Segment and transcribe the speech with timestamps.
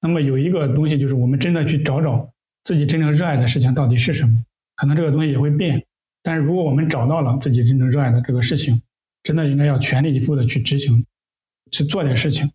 [0.00, 2.32] 那么有一个东西就是我们真的去找找
[2.64, 4.44] 自己真正热爱的事情到底是什么，
[4.76, 5.84] 可能这个东西也会变。
[6.22, 8.80] 但是如果我们找到了自己真正热爱的这个事情，
[9.22, 11.04] 真的应该要全力以赴的去执行，
[11.70, 12.50] 去做点事情。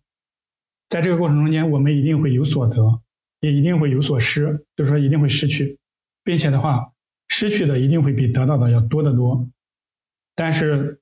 [0.88, 3.00] 在这个过程中间，我们一定会有所得，
[3.40, 5.76] 也一定会有所失，就是说一定会失去，
[6.22, 6.92] 并且的话，
[7.28, 9.48] 失去的一定会比得到的要多得多。
[10.34, 11.00] 但是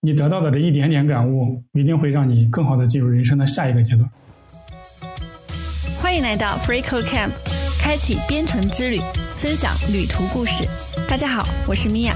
[0.00, 4.10] 你得到的这一点点感悟，一定会让你更好的进入人生的下一个阶段。
[6.12, 7.30] 欢迎来到 FreeCode Camp，
[7.80, 8.98] 开启编程之旅，
[9.34, 10.62] 分享旅途故事。
[11.08, 12.14] 大家好，我是米娅。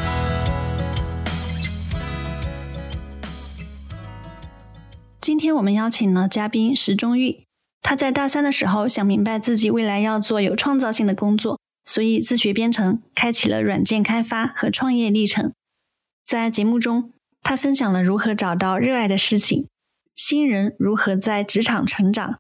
[5.19, 7.47] 今天我们邀请了嘉宾石中玉，
[7.81, 15.55] 他在大三的时候想明白自己未来要做有创造性的工作，所以自学编程，开启了软件开发和创业历程。
[16.23, 19.67] 在节目中，他分享了如何找到热爱的事情，
[20.15, 22.37] 新人如何在职场成长。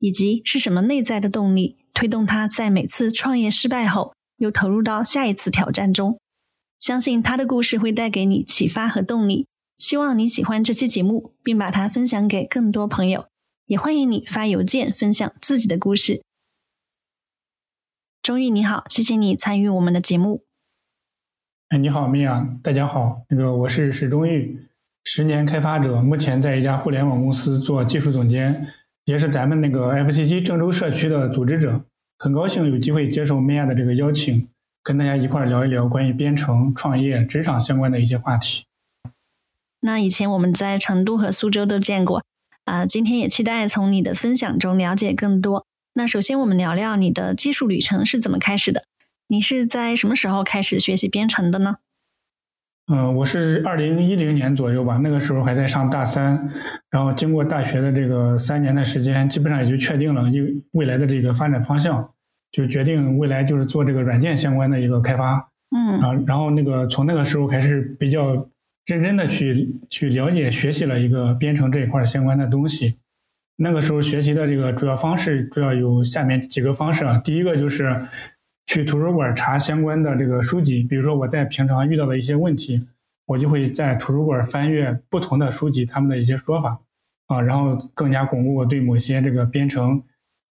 [0.00, 6.18] 以及是什么内在的动力推动他在每次创业失败后又投入到下一次挑战中？
[6.80, 9.46] 相信他的故事会带给你启发和动力。
[9.76, 13.26] 希望你喜欢这期节目，并把它分享给更多朋友。
[13.66, 16.22] 也欢迎你发邮件分享自己的故事。
[18.22, 20.44] 钟玉你好，谢谢你参与我们的节目。
[21.68, 23.22] 哎，你好，米娅，大家好。
[23.28, 24.66] 那个我是史钟玉，
[25.04, 28.66] 十年开发者，目前在一家互联网公司做技术总监。
[29.10, 31.80] 也是咱们那个 FCC 郑州社区的组织者，
[32.16, 34.46] 很高兴有机会接受米娅的这个邀请，
[34.84, 38.62] 跟大家一块儿聊一聊关于编程、创业、职场相关的一些话题。
[39.80, 42.22] 那以前我们在成都和苏州都见过，
[42.66, 45.66] 啊，今天也期待从你的分享中了解更多。
[45.94, 48.84] 那首先我们聊聊你的技术旅程是怎么开始的？
[49.26, 51.78] 你是在什么时候开始学习编程的呢？
[52.92, 56.50] 嗯，我是二零一零年左右吧，那个时候还在上大三，
[56.90, 62.10] 然后经过大学的这个三年的时间，基本上也就确定了未未来的这个发展方向，
[62.50, 65.48] 就决定未来就是做这个软件相关的一个开发。
[65.70, 68.34] 嗯，啊，然后那个从那个时候还是比较
[68.86, 72.96] 认真的去去了解学习了一个编程这一块相关的东西。
[73.58, 78.04] 那个时候学习的这个主要方式主要有下面几个方式啊，第一个就是。
[78.70, 82.86] 去图书馆查相关的这个书籍，比如说我在平常遇到的一些问题，
[83.26, 86.80] 我就会在图书馆翻阅不同的书籍，他们的一些说法，
[87.26, 90.00] 啊，然后更加巩固我对某些这个编程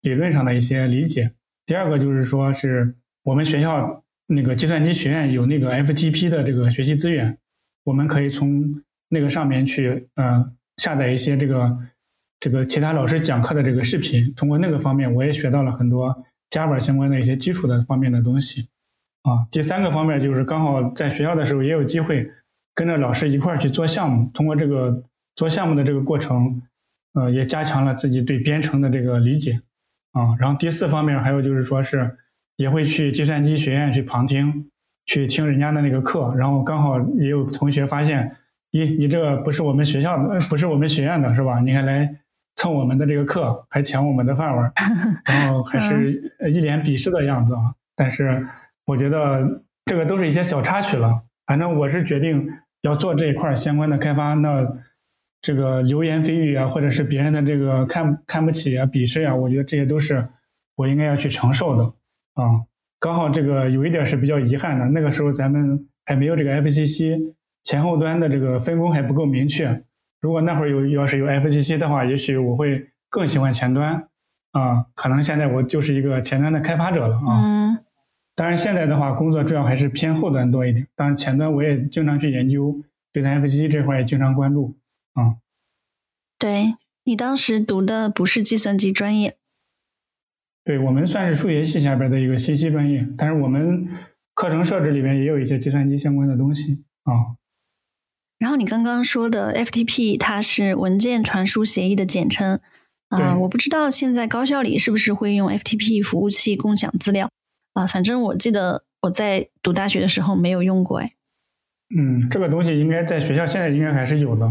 [0.01, 1.31] 理论上的一些理解。
[1.65, 2.93] 第二个就是说是
[3.23, 7.37] 我们学校那个计算机学院有那个 FTP 的这个学习资源，
[7.85, 11.77] 我们可以从那个上面去呃下载一些这个
[12.41, 16.25] 这个其他老师讲课的这个视频，通过那个方面我也学到了很多。
[16.49, 18.67] Java 相关的一些基础的方面的东西，
[19.21, 22.27] 啊，第三个方面就是刚好在学校的时候也有机会
[22.73, 25.03] 跟着老师一块儿去做项目，通过这个
[25.35, 26.61] 做项目的这个过程，
[27.13, 29.61] 呃，也加强了自己对编程的这个理解，
[30.13, 32.17] 啊，然后第四方面还有就是说是
[32.57, 34.69] 也会去计算机学院去旁听，
[35.05, 38.35] 去听人家的那个课，然后刚好也有同学发现，
[38.71, 41.59] 咦，你这个不是我们学校的，不是我们学院的，是吧？
[41.59, 42.18] 你看来。
[42.59, 44.69] 蹭我们的这个课，还抢我们的饭碗，
[45.23, 46.11] 然后还是
[46.51, 47.73] 一脸鄙视的样子啊！
[47.95, 48.45] 但是
[48.85, 51.21] 我觉得这个都是一些小插曲了。
[51.47, 52.49] 反正我是决定
[52.81, 54.67] 要做这一块相关的开发，那
[55.41, 60.27] 这个流言蜚语啊，或者是别人的这个看看不起啊、鄙视呀，我觉得这些都是
[60.75, 61.83] 我应该要去承受的
[62.33, 62.43] 啊。
[62.99, 67.33] 刚好这个有一点是比较遗憾的，那个时候咱们还没有这个 FCC
[67.63, 69.81] 前后端的这个分工还不够明确。
[70.21, 74.07] 如果那会儿有要是有 FCC 的话，也许我会更喜欢前端
[74.51, 74.85] 啊。
[74.95, 77.41] 可能现在我就是一个前端的开发者了啊。
[77.43, 77.77] 嗯。
[78.35, 80.87] 当然现在的话，工作主要还是偏后端多一点。
[80.95, 82.81] 当然前端我也经常去研究，
[83.11, 84.77] 对 FCC 这块也经常关注
[85.13, 85.35] 啊。
[86.37, 89.37] 对你当时读的不是计算机专业？
[90.63, 93.87] 对我们算是数学系下边的一个信息专业，但是我们
[94.33, 97.35] 课程设置里面也有一些计算机相关的东西啊。
[98.39, 102.57] 然后你刚刚说的 FTP，它是文件传输协议的简称
[103.09, 103.37] 啊。
[103.37, 107.29] 我不知道现在高校里是不是会用 FTP 服务器共享资料
[107.73, 107.85] 啊？
[107.85, 111.11] 反正我记得我在读大学的时候没有用过哎。
[111.93, 114.49] 嗯，这个东西应该在学校现在应该还是有的。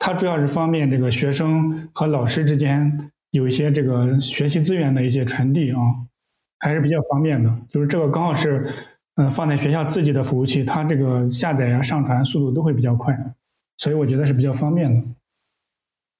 [0.00, 5.78] 它主要是方便这个学生和老师之间有一些这个学习资源的一些传递啊，
[6.58, 7.56] 还是比较方便的。
[7.70, 8.68] 就是这个刚好是。
[9.20, 13.12] 嗯，放在学校自己的服务器，它这个下载呀、上传速度都会比较快，
[13.78, 15.02] 所以我觉得是比较方便的。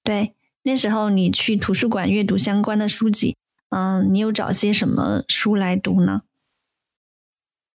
[0.03, 0.33] 对，
[0.63, 3.37] 那时候你去图书馆阅读相关的书籍，
[3.69, 6.23] 嗯，你有找些什么书来读呢？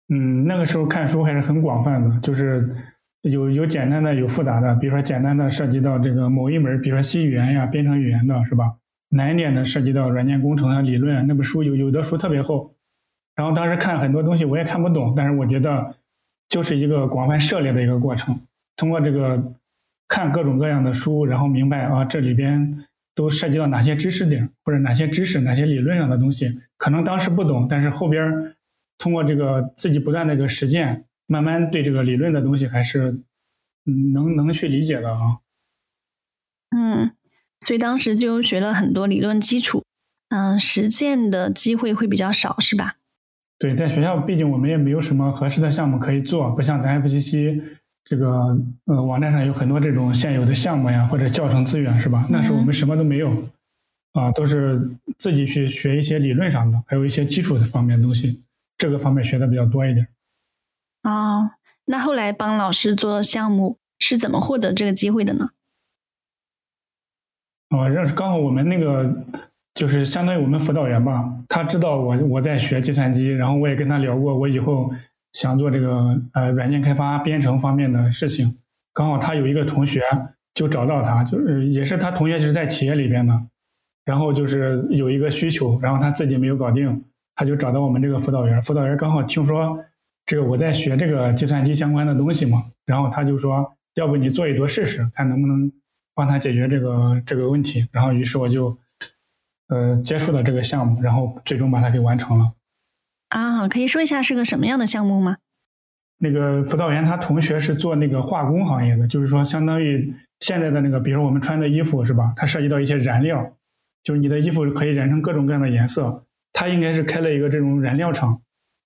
[0.08, 2.74] 嗯，那个时候看书还是很广泛的，就是
[3.22, 4.74] 有有简单的，有复杂的。
[4.76, 8.74] 比如说简单的涉及到这个某一门，比如说 C 语言呀、编程语言的，是吧？
[9.08, 12.74] 难一点的涉及到软件工程啊理论，那本书有有的书特别厚，
[13.34, 15.94] 然后当时看很多东西我也看不懂，但是我觉得
[16.48, 18.40] 就是一个广泛涉猎的一个过程，
[18.74, 19.52] 通过这个
[20.12, 28.54] 看各种各样的书，然后明白啊这里边都涉及到哪些知识点或者哪些知识哪些理论上的东西，可能当时不懂，但是后边
[28.98, 33.22] 通过这个自己不断的这个实践，慢慢对这个理论的东西还是
[34.12, 35.38] 能能去理解的啊。
[36.76, 37.12] 嗯，
[37.60, 39.82] 所以当时就学了很多理论基础，
[40.28, 42.96] 嗯，实践的机会会比较少，是吧？
[43.58, 47.62] 对，在学校毕竟我们也没有什么合适的项目可以做，不像咱 FCC
[48.04, 48.56] 这个
[48.86, 52.26] 呃网站上有很多这种现有的项目呀或者教程资源，是吧？
[52.28, 53.30] 那时候我们什么都没有，
[54.12, 58.42] 啊，都是自己去学一些理论上的，还有一些基础的方面的东西，
[58.76, 60.06] 这个方面学的比较多一点。
[61.04, 61.50] 哦，
[61.84, 65.50] 那后来帮老师做项目是怎么获得这个机会的呢？
[67.70, 69.24] 哦，认识刚好我们那个
[69.74, 74.92] 就是相当于我们辅导员吧，他知道我我在学计算机，然后我也跟他聊过，我以后
[75.32, 78.56] 想做这个呃软件开发编程方面的事情。
[78.92, 80.02] 刚好他有一个同学
[80.54, 83.40] 就找到他，就是也是他同学就是在企业里边的，
[84.04, 88.60] 然后就是有一个需求，然后他自己没有搞定，他就找到我们这个辅导员。
[88.62, 89.78] 辅导员刚好听说
[90.26, 95.70] 这个我在学这个计算机相关的东西嘛，然后他就说，要不你做一做试试，看能不能。
[96.14, 98.76] 帮他解决这个这个问题，然后于是我就，
[99.68, 102.52] 呃，接触了这个项目，然后最终把它给完成了。
[103.32, 105.36] 啊，可以说一下是个什么样的项目吗？
[106.18, 112.32] 那个辅导员他同学是做那个化工行业的，就是说相当于现在的那个，比如我们穿的衣服是吧？
[112.36, 113.56] 它涉及到一些燃料，
[114.02, 116.24] 就是你的衣服可以染成各种各样的颜色。
[116.52, 118.40] 他应该是开了一个这种染料厂，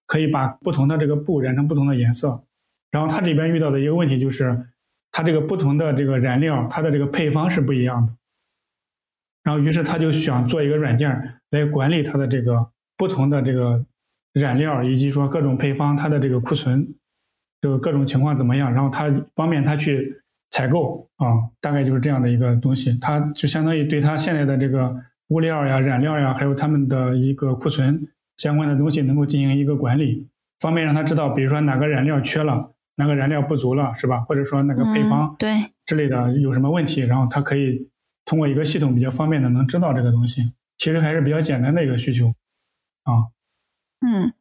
[0.06, 2.44] 可以把不同的这个布染成不同的颜色。
[2.90, 4.66] 然后他里边遇到的一个问题就是。
[5.12, 8.12] 它这个不同的这个燃料，它的这个配方是不一样的。
[9.42, 13.82] 然后，于是他就想做一个软件来管理它的这个不同的这个
[14.40, 16.86] 染料，以及说各种配方它的这个库存，
[17.60, 20.14] 这个各种情况怎么样，然后它方便他去
[20.50, 21.26] 采购啊，
[21.60, 22.96] 大概就是这样的一个东西。
[23.00, 24.94] 它就相当于对他现在的这个
[25.28, 28.06] 物料呀、染料呀，还有他们的一个库存
[28.36, 30.28] 相关的东西，能够进行一个管理，
[30.60, 32.72] 方便让他知道，比如说哪个染料缺了。
[32.98, 34.20] 哪个染料不足了，是吧？
[34.20, 35.50] 或者说那个配方对
[35.84, 37.90] 之类的有什么问题，然后他可以
[38.24, 40.50] 通过一个系统比较方便的能知道这个东西。
[40.78, 42.28] 其实还是比较简单的一个需求
[43.02, 43.28] 啊。
[44.06, 44.32] 嗯，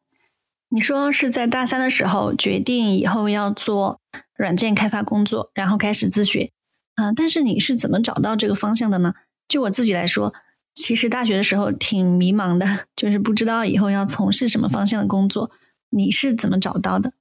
[0.68, 4.00] 你说是在大三的时候决定以后要做
[4.36, 6.52] 软件开发工作，然后开始自学。
[6.94, 9.14] 嗯，但是你是怎么找到这个方向的呢？
[9.48, 10.32] 就我自己来说，
[10.74, 15.50] 其实大学的时候挺迷茫的， 就是不知道以后要从事什么方向的工作。
[15.90, 17.12] 你是怎么找到的？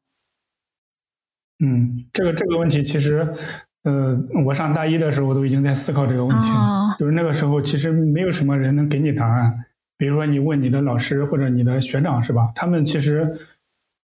[1.60, 3.34] 嗯，这个这个问题其实，
[3.84, 6.96] 呃，我上大一的时候都已经在思考这个问题了。
[7.00, 9.66] 就是那个时候，其实没有什么人能给你答案。
[9.98, 12.52] 比如说，你问你的老师或者你的学长，是吧？
[12.56, 13.40] 他们其实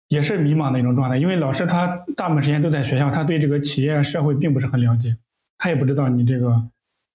[0.08, 5.16] 也是迷茫的一种状态，因为老师他大部分时间都在学校，他对这个企业社会并不是很了解，
[5.58, 6.68] 他也不知道你这个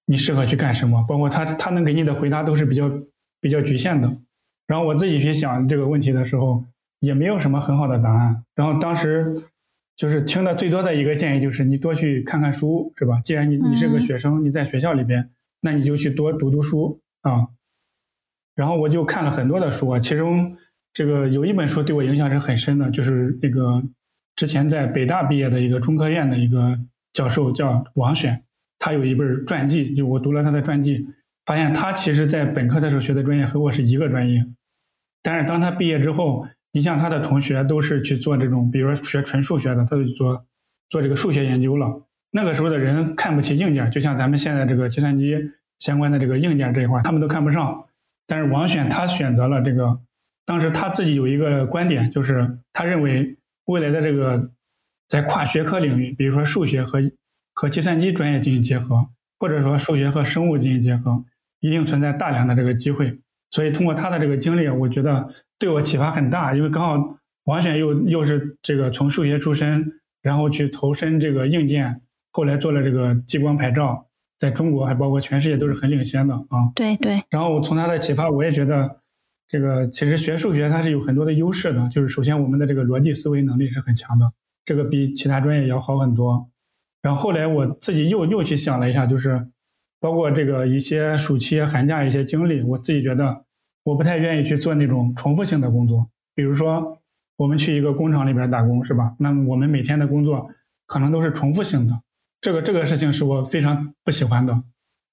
[0.06, 1.04] 你适合去干什么。
[1.08, 2.92] 包括他他能给你的回答都是比较
[3.42, 4.12] 比较局限的。
[4.68, 6.64] 然后我自己去想这个问题的时候，
[7.00, 8.44] 也没有什么很好的答案。
[8.56, 9.36] 然后当时。
[9.98, 13.20] 就是听的最多的一个建议就是你多去看看书，是吧？
[13.24, 15.28] 既然你你是个学生，你在学校里边，
[15.60, 17.48] 那你就去多读读书啊。
[18.58, 20.54] 然后我就看了很多的书啊，其中
[20.92, 23.82] 这个有一本书对我影响是很深的，就是那个
[24.36, 26.78] 之前在北大毕业的一个中科院的一个
[27.14, 28.44] 教授叫王选，
[28.78, 31.08] 他有一本传记，就我读了他的传记，
[31.46, 34.46] 发现他其实在本科的时候学的专业和我是一个专业，
[35.24, 36.46] 但是当他毕业之后。
[36.74, 40.46] 你像他的同学都是去做这种，比如说学纯数学的，他就做
[40.90, 42.04] 做这个数学研究了。
[42.30, 45.34] 那个时候的人看不起硬件，就像咱们现在这个计算机
[45.80, 47.84] 相关的这个硬件这一块，他们都看不上。
[48.28, 50.00] 但是王选他选择了这个，
[50.46, 54.52] 当时他自己有一个观点，就是他认为未来的这个
[55.08, 57.00] 在跨学科领域，比如说数学和
[57.54, 59.08] 和计算机专业进行结合，
[59.40, 61.24] 或者说数学和生物进行结合，
[61.62, 63.20] 一定存在大量的这个机会。
[63.50, 66.54] 所以通过他的这个经历，我觉得对我启发很大。
[66.54, 74.06] 因为刚好王选又又是这个从数学出身，然后去投身这个硬件，后来做了这个激光牌照，
[74.38, 76.72] 在中国还包括全世界都是很领先的啊。
[76.76, 77.24] 对对。
[77.30, 79.00] 然后我从他的启发，我也觉得
[79.48, 81.88] 这个其实学数学它是有很多的优势的。
[81.90, 84.32] 就是首先我们的这个逻辑思维能力是很强的，
[84.66, 86.50] 这个比其他专业要好很多。
[87.02, 89.48] 然后后来我自己又又去想了一下，就是。
[90.00, 93.44] 包括这个一些暑期、寒假一些经历，我自己觉得
[93.84, 96.08] 我不太愿意去做那种重复性的工作。
[96.36, 97.02] 比如说，
[97.36, 99.16] 我们去一个工厂里边打工，是吧？
[99.18, 100.48] 那么我们每天的工作
[100.86, 102.00] 可能都是重复性的，
[102.42, 104.64] 这个这个事情是我非常不喜欢的。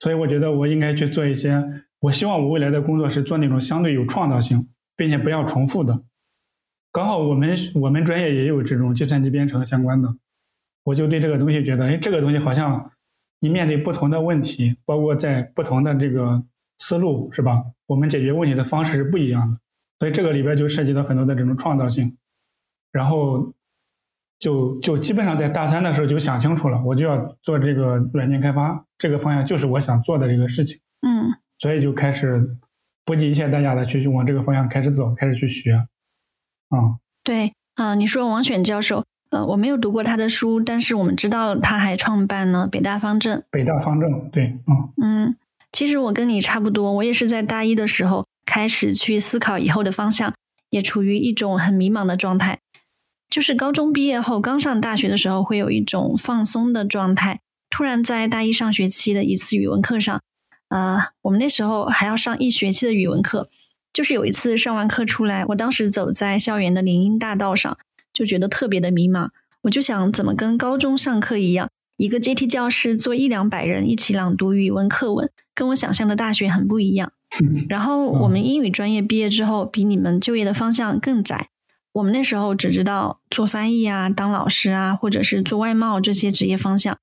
[0.00, 1.64] 所以我觉得我应该去做一些
[2.00, 6.02] 我希望我未来的工作是做那种相对有创造性，并且不要重复的。
[6.92, 10.14] 刚好我们我们专业也有这种计算机编程相关的，
[10.82, 12.90] 我就对这个东西觉得，哎，这个东西好像
[13.40, 16.44] 你面对不同的问题，包括在不同的这个
[16.78, 17.64] 思路，是吧？
[17.86, 19.58] 我们解决问题的方式是不一样的，
[20.00, 22.16] 所以这个里边就涉及到很多的这种创造性，
[22.92, 23.54] 然后。
[24.38, 30.78] 就就基本上在大三的时候就想清楚了，我就要做这个软件开发，这个方向就是我想做的这个事情。
[31.06, 32.56] 嗯，所以就开始
[33.04, 35.74] 不计一切代价的去往这个方向开始走，开始去学。
[36.68, 43.42] 啊，对，啊，你说王选教授，呃，我没有读过他的书，但是我们知道他还创办了北大方正。
[43.50, 45.36] 北大方正，对，嗯嗯，
[45.72, 50.34] 其实我跟你差不多，我也是在大一的时候开始去思考以后的方向，
[50.70, 52.58] 也处于一种很迷茫的状态。
[53.28, 57.40] 就是高中毕业后刚上大学的时候，会有一种放松的状态。
[57.70, 60.22] 突然在大一上学期的一次语文课上，
[60.68, 63.48] 呃，我们那时候还要上一学期的语文课。
[63.92, 67.78] 就是有一次上完课出来，我当时走在校园的林荫大道上，
[68.12, 69.28] 就觉得特别的迷茫。
[69.62, 77.12] 我就想，怎么跟高中上课一样，一个阶梯教室坐一两百人一起朗读语文课文，跟我想象的大学很不一样。
[77.70, 81.48] 然后我们英语专业毕业之后，比你们就业的方向更窄。
[81.94, 86.98] 我们那时候只知道做翻译啊、当老师啊，或者是做外贸这些职业方向。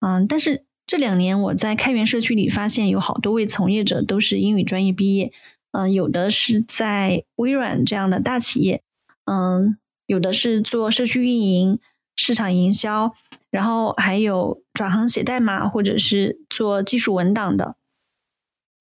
[0.00, 5.32] 嗯，但是这两年我在开源社区里发现，有好多位从业者都是英语专业毕业。
[5.72, 8.80] 嗯，有的是在微软这样的大企业，
[9.26, 9.76] 嗯，
[10.06, 11.80] 有的是做社区运营、
[12.14, 13.12] 市场营销，
[13.50, 17.74] 然后还有转行写代码或者是做技术文档的。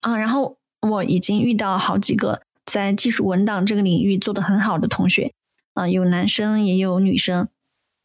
[0.02, 5.34] 啊，然后我已经遇到好几个在技术文档这个领域做得很好的同学。
[5.78, 7.48] 啊，有男生也有女生，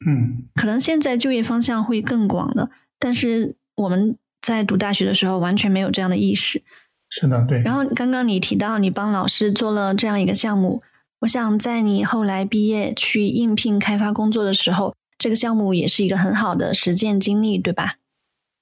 [0.06, 6.62] 嗯，可能现在就业方向会更广了，但是我们在读大学的时候完全没有这样的意识。
[7.08, 7.62] 是的，对。
[7.62, 10.82] 然后刚刚你提到你帮老师做了这样一个项目，
[11.20, 17.96] 我想在你后来毕业去应聘开发工作的时候，这个项目也是一个很好的实践经历，对吧？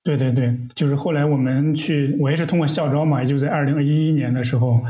[0.05, 4.81] 对对对，就是后来我们去，我也是通过校招嘛，也就在二零一一年的时候。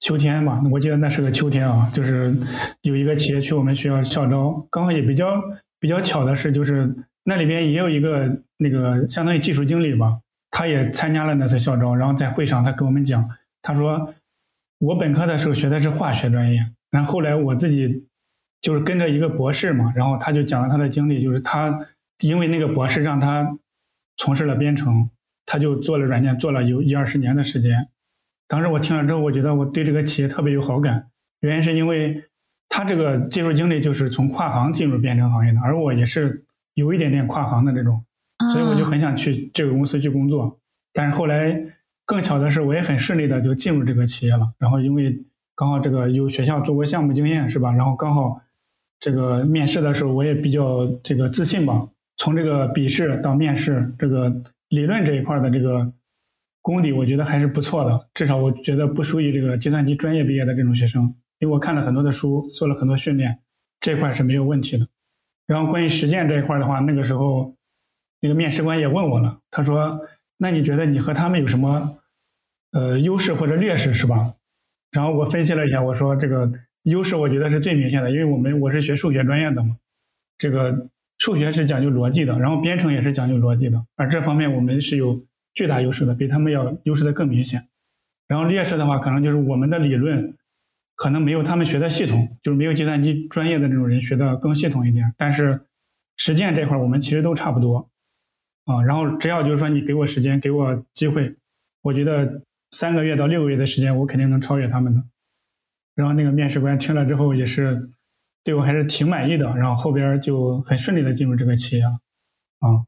[0.00, 2.34] 秋天嘛，我记得那是个秋天啊，就是
[2.82, 5.42] 有一个企业去我们学校校招，刚好也比较
[5.80, 13.28] 比较巧的是，就是那里边也有一个那个相当于技术经理吧，他也参加了那次校招，然后在会上他跟我们讲，
[13.60, 14.14] 他说
[14.78, 18.06] 我本科的时候学的是化学专业，然后后来我自己
[18.60, 21.80] 就是跟着一个博士嘛，然后他就讲了他的经历，就是他
[22.20, 23.58] 因为那个博士让他
[24.16, 25.10] 从事了编程，
[25.44, 27.88] 他就做了软件，做了有一二十年的时间。
[28.48, 32.24] 当时我听了之后，我觉得我对这个企业特别有好感，原因是因为
[32.70, 38.02] 他这个技术经历就是从跨行进入编程行业的，而我也是有一点点跨行的这种，
[38.50, 40.58] 所以我就很想去这个公司去工作。
[40.94, 41.62] 但是后来
[42.06, 44.50] 更巧的是，我也很顺利的就进入这个企业了。
[44.58, 45.14] 然后因为
[45.54, 47.70] 刚好这个有学校做过项目经验是吧？
[47.72, 48.40] 然后刚好
[48.98, 51.86] 这个面试的时候我也比较这个自信吧，
[52.16, 54.34] 从这个笔试到面试这个
[54.70, 55.92] 理论这一块的这个。
[56.68, 63.38] 功底我觉得还是不错的，至少我觉得不输于这个计算机专业毕业的这种学生，因为我看了很多的书，做了很多训练，
[63.80, 64.86] 这块是没有问题的。
[65.46, 67.56] 然后关于实践这一块的话，那个时候
[68.20, 69.98] 那个面试官也问我了，他说
[70.36, 71.96] ：“那你觉得你和他们有什么
[72.72, 74.34] 呃优势或者劣势，是吧？”
[74.92, 79.74] 然后我分析了一下，我说：“这个优势我觉得是最明显的，因为我们我是学数学专业的嘛，
[80.36, 85.18] 这个数学是讲究逻辑的，然后编程也是讲究逻辑的，而这方面我们是有。”
[85.58, 87.68] 巨大优势的，比他们要优势的更明显。
[88.28, 90.36] 然后劣势的话，可能就是我们的理论
[90.94, 95.12] 可能没有他们学的系统，就是没有计算机专业的那种人学的更系统一点。
[95.16, 95.66] 但是
[96.16, 97.90] 实践这块我们其实都差不多
[98.66, 98.84] 啊。
[98.84, 101.34] 然后只要就是说你给我时间，给我机会，
[101.82, 105.02] 我觉得三个月到六个月的时间，我肯定能超越他们的。
[105.96, 107.90] 然后那个面试官听了之后也是
[108.44, 112.86] 对我还是挺满意的，然后后边就很顺利的进入这个企业啊。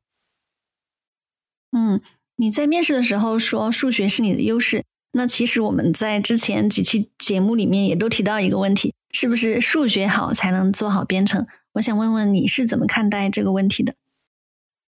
[1.72, 2.00] 嗯。
[2.40, 4.82] 你在面试的时候说数学是你的优势，
[5.12, 11.46] 那其实我们在之前几期节目里面也都提到一个问题，是不是数学好才能做好编程？
[11.74, 13.94] 我想问问你是怎么看待这个问题的？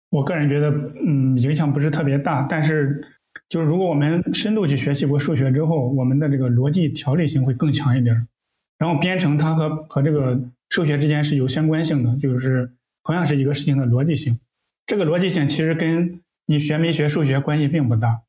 [0.08, 0.70] 我个人觉得，
[1.06, 3.06] 嗯，影响不是特别大，但是
[3.50, 8.26] 就是如果我们深度去学习过数学之后，我们的这个逻辑条理性会更强一点。
[8.78, 12.72] 然后编程它和和这个数学之间是有相关性的，就是
[13.04, 14.40] 同样是一个事情的逻辑性，
[14.86, 16.18] 这个逻辑性其实跟
[16.52, 18.20] 你学没学数学关系并不大，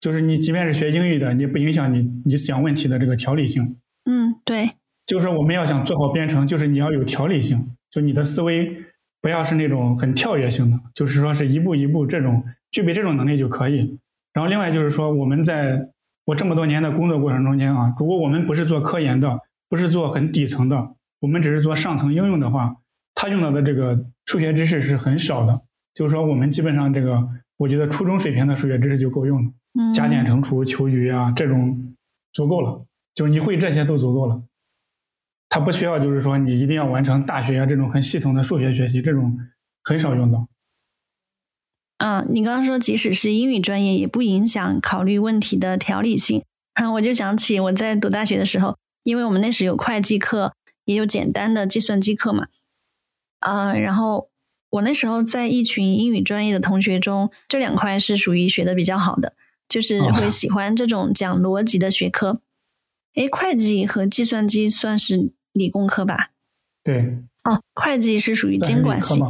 [0.00, 3.76] 就是你即便是学英语的，你不影响你你想问题的这个条理性。
[4.04, 4.70] 嗯，对。
[5.06, 8.68] 就是我们要想做好编程，就是你要有条理性，就你的思维
[9.20, 14.00] 不要是那种很跳跃性的，就是说是一步一步这种具备这种能力就可以。
[14.32, 15.88] 然后另外就是说，我们在
[16.24, 22.74] 我这么多年的工作过程中间啊，如果我们不是做科研的，不是做很底层的，我们只是做上层应用的话，
[23.14, 25.60] 他用到的这个数学知识是很少的。
[26.00, 27.28] 就是说，我们基本上这个，
[27.58, 29.52] 我觉得初中水平的数学知识就够用了，
[29.92, 31.94] 加减乘除、求余啊这种
[32.32, 34.42] 足够了，就是你会这些都足够了。
[35.50, 39.38] 它不需要就是说你一定要完成大学啊这种很系统的数学学习，这种
[39.84, 40.48] 很少用到。
[41.98, 46.42] 嗯，你刚刚说即使是英语专业也不影响考虑问题的条理性，
[46.94, 50.54] 我就想起我在读大学的时候，因为我们那时有会计课，
[50.86, 52.46] 也有简单的计算机课嘛，
[53.40, 54.29] 啊，然后
[54.70, 59.34] 我那时候在一群英语专业的同学中，这两块是属于学的比较好的，
[59.68, 62.40] 就是会 喜欢这种讲逻辑的学科。
[63.14, 66.30] 哎，会计和计算机算是理工科吧？
[66.84, 67.18] 对。
[67.42, 69.20] 哦，会计是属于监管系。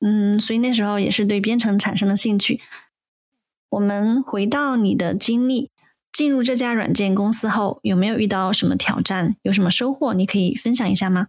[0.00, 2.60] 嗯，所以那时候也是对编程产生了兴趣。
[3.70, 5.70] 我们回到你的经历，
[6.12, 9.36] 进入这家软件公司后，有没有遇到什么挑战？
[9.42, 10.12] 有什么收获？
[10.12, 11.28] 你可以分享一下吗？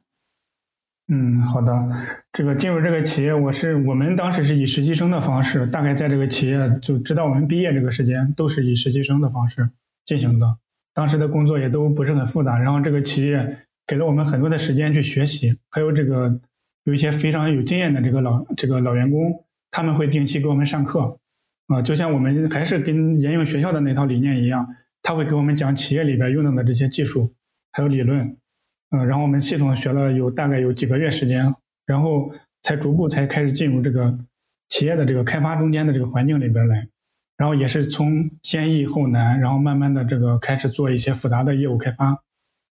[1.09, 1.87] 嗯，好的。
[2.33, 9.69] 这个进入这个企业，我是我们当时是以实习生的方式，大概在这个企业就直到我们毕业这个时间，都是以实习生的方式
[10.05, 10.57] 进行的。
[10.93, 16.39] 当时的工作也都不是很复杂，然后这个企业给了我们很多的时间去学习，还有这个。
[16.83, 21.19] 有一些非常有经验的这个老这个老员工，他们会定期给我们上课，
[21.67, 24.65] 啊，就像我们还是跟沿用学校的那套理念一样，
[25.03, 27.35] 他会给我们讲企业里边用到的这些技术，
[27.73, 28.37] 还有理论，
[28.91, 31.53] 嗯，然后我们系统学了有大概有几个月时间，
[31.85, 32.31] 然后
[32.63, 34.17] 才逐步才开始进入这个
[34.69, 36.87] 企业的这个开发中间的这个环境里边来，
[37.37, 42.21] 然后也是从先易后难，然后慢慢的这个开始做一些复杂的业务开发，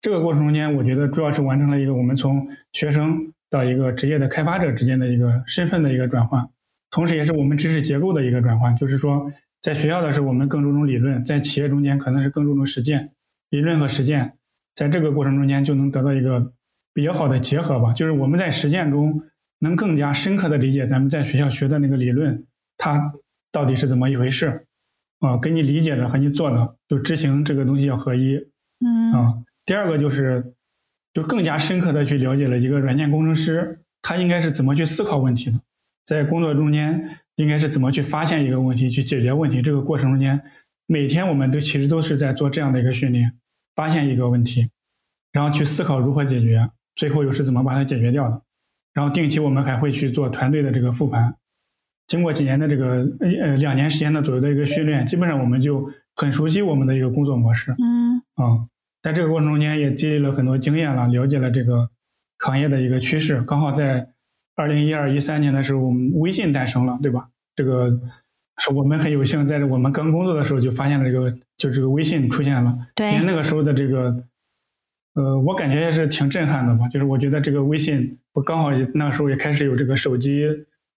[0.00, 3.32] 这个过程中间，我觉得主要是完成了一个我们从学生。
[3.52, 6.48] 到一个职业的开发者之间的一个身份的一个转换，
[6.88, 8.76] 同时也是我们知识结构的一个转换。
[8.76, 9.28] 就是说，
[9.60, 13.10] 在学校的时候，我们更注重理论；在企业中间，可能是更注重实践。
[13.48, 14.34] 理论和实践
[14.74, 16.52] 在这个过程中间就能得到一个
[16.92, 17.92] 比较好的结合吧。
[17.92, 19.22] 就是我们在实践中
[19.58, 23.12] 能更加深刻的理解咱们在学校学的那个理论，它
[23.52, 24.66] 到底是怎么一回事
[25.20, 25.36] 啊？
[25.36, 28.36] 跟你理解的和你做的就执行这个东西要合一。
[28.84, 30.54] 嗯啊，第二个就是。
[31.12, 35.58] 就更加深刻的去了解了一个软件工程师，他应该是怎么去思考问题的，
[36.06, 39.60] 在工作中间应该是怎么去发现一个问题，去解决问题。
[39.60, 40.40] 这个过程中间，
[40.86, 43.32] 每天我们都其实都是在做这样的一个训练，
[43.80, 44.68] 发现一个问题，
[45.32, 48.42] 然后去思考如何解决，最后又是怎么把它解决掉的。
[48.92, 51.34] 然后定期我们还会去做团队的这个复盘。
[52.06, 57.74] 经过几年的这个呃两年时间的左右的一个训练，基本上我们就很熟悉我们的一个工作模式。
[57.78, 58.68] 嗯啊。
[59.02, 61.88] 在这个过程中间也积累了很多经验了，了解了这个
[62.38, 63.40] 行业的一个趋势。
[63.44, 64.10] 刚好在
[64.56, 67.30] 二零一二一三年的时候，我们微信诞生了，对吧？
[67.56, 67.98] 这个
[68.60, 72.76] 是我们很有幸，在我们刚工作的时候就发现了这个，就这个微信出现了。
[72.94, 73.18] 对。
[73.24, 74.24] 那个时候的这个，
[75.14, 76.86] 呃，我感觉也是挺震撼的吧。
[76.88, 80.46] 就是我觉得这个微信，我刚好那个时候也开始有这个手机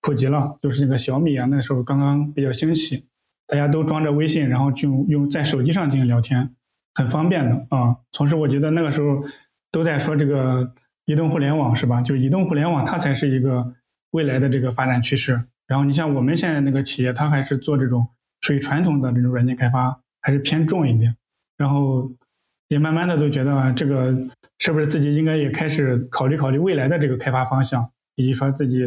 [0.02, 3.06] 普及了，就是那个小米啊，那时候刚刚比较兴起，
[3.48, 6.54] 大家都装着微信，然后就用在手机上进行聊天。
[6.96, 9.24] 很方便的啊，同时我觉得那个时候
[9.72, 10.74] 都在说这个
[11.06, 12.02] 移动互联网是吧？
[12.02, 13.74] 就移动互联网它才是一个
[14.12, 15.42] 未来的这个发展趋势。
[15.74, 18.08] 然后你像我们现在那个企业，它还是做这种
[18.42, 21.16] 属于传统的这种软件开发，还是偏重一点。
[21.58, 22.12] 然后
[22.68, 24.16] 也慢慢的都觉得这个
[24.60, 28.82] 是不是自己应该也开始考虑考虑未来的这个开发方向，以及说自己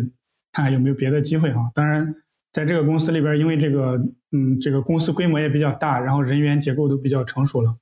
[0.52, 1.68] 看看有没有别的机会哈。
[1.74, 2.14] 当然，
[2.52, 7.76] 在这个公司里边，因为这个嗯，这个公司规模也比较大，然后人员结构都比较成熟了。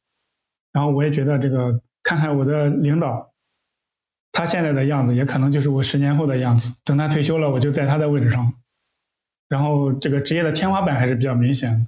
[0.73, 3.35] 然后我也觉得这个，看看我的领导，
[4.33, 6.75] 他现在的样子，也可能就是我十年后的样子。
[6.85, 8.51] 等他退休了，我就在他的位置上。
[9.55, 11.87] 然后这个职业的天花板还是比较明显的。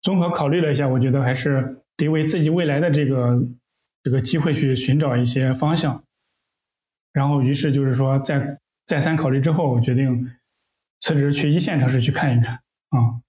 [0.00, 3.46] 综合考虑了一下，我觉得还是得为自己未来的这个
[4.02, 6.02] 这个机会去寻找一些方向。
[7.12, 10.30] 然后，于是就是说，在再三考虑之后，我决定
[11.00, 12.54] 辞职去一线城市去看一看。
[12.54, 13.20] 啊，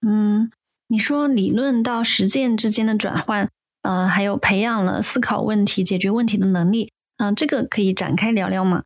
[0.00, 0.50] 嗯，
[0.88, 3.50] 你说理论到实践之间的转换。
[3.82, 8.84] 呃，还有培养了思考问题、解决问题的能力，嗯，这个可以展开聊聊吗？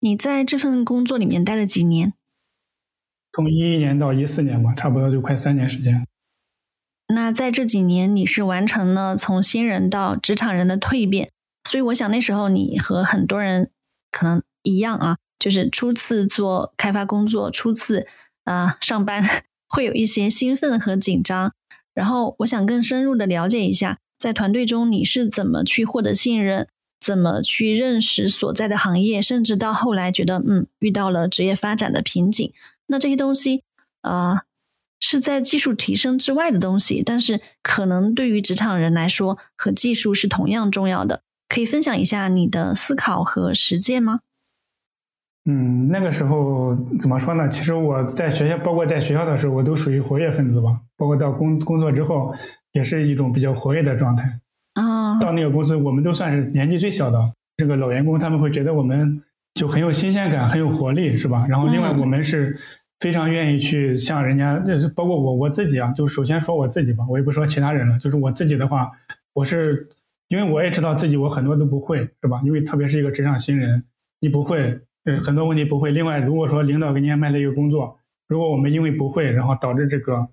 [0.00, 2.12] 你在这份工作里面待了几年？
[3.36, 6.06] 从一一年到一四年吧，差不多就快三年时间。
[7.08, 11.30] 那在这几年，你是完成了从新人到职场人的蜕变，
[11.68, 13.70] 所以我想那时候你和很多人
[14.10, 18.06] 可能一样啊，就是初次做开发工作，初次
[18.44, 19.22] 啊上班，
[19.68, 21.52] 会有一些兴奋和紧张。
[21.92, 23.98] 然后我想更深入的了解一下。
[24.18, 26.66] 在团队中，你是怎么去获得信任？
[26.98, 29.20] 怎么去认识所在的行业？
[29.20, 32.50] 甚至到后来觉得，嗯，遇到了职业发展的瓶颈。
[32.86, 33.62] 那这些东西，
[34.02, 34.40] 呃，
[35.00, 41.22] 是在技术提升之外的东西，但是可能对于职场人来说，和技术是同样重要的。
[41.48, 44.20] 可以分享一下你的思考和实践吗？
[45.48, 47.48] 嗯，那个时候怎么说呢？
[47.48, 50.80] 其实我在学校，包括在学校的时候，我都属于活跃分子吧。
[50.96, 52.34] 包括到工工作之后，
[52.72, 54.40] 也是一种比较活跃的状态。
[54.74, 57.32] 啊，到那个公司，我们都算是年纪最小的。
[57.56, 59.22] 这个老员工他们会觉得我们
[59.56, 61.46] 就很有新鲜感，很有活力，是吧？
[61.48, 62.56] 然后另外我们是
[63.00, 67.98] 非常愿意去向人家，就是包括我我自己啊，就首先说我自己吧，我也不说其他人了。
[67.98, 68.92] 就是我自己的话，
[69.32, 69.88] 我是
[70.28, 72.40] 因为我也知道自己我很多都不会，是吧？
[72.44, 73.82] 因为特别是一个职场新人，
[74.20, 74.78] 你不会。
[75.06, 75.92] 呃，很多问题不会。
[75.92, 80.26] 另外，如果说领导给你安排了一个工作，如果我们因为不会，然后导致这个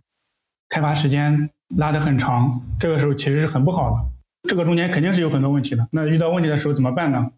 [0.67, 4.49] 开发时间拉得很长，这个时候其实是很不好的。
[4.49, 5.88] 这个中间肯定是有很多问题的。
[5.91, 7.31] 那遇到问题的时候怎么办呢？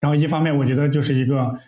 [0.00, 1.58] 然后一方面，我觉得就是一个，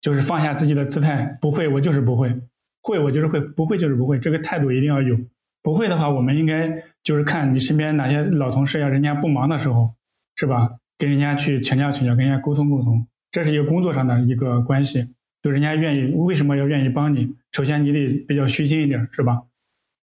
[0.00, 2.34] 就是放下自己的姿态，不会我就是不会，
[2.82, 5.16] 会我就是会，不会就是不会，这个态度一定要有。
[5.62, 9.94] 不会的话，我们应该就是看你身边哪些老同事呀，人家不忙的时候，
[10.36, 10.70] 是吧？
[10.98, 13.06] 跟人家去请教请教，跟人家沟通沟通。
[13.30, 15.06] 这是一个工作上的一个关系，
[15.42, 17.34] 就人家愿意为什么要愿意帮你？
[17.52, 19.42] 首先你得比较虚心一点，是吧？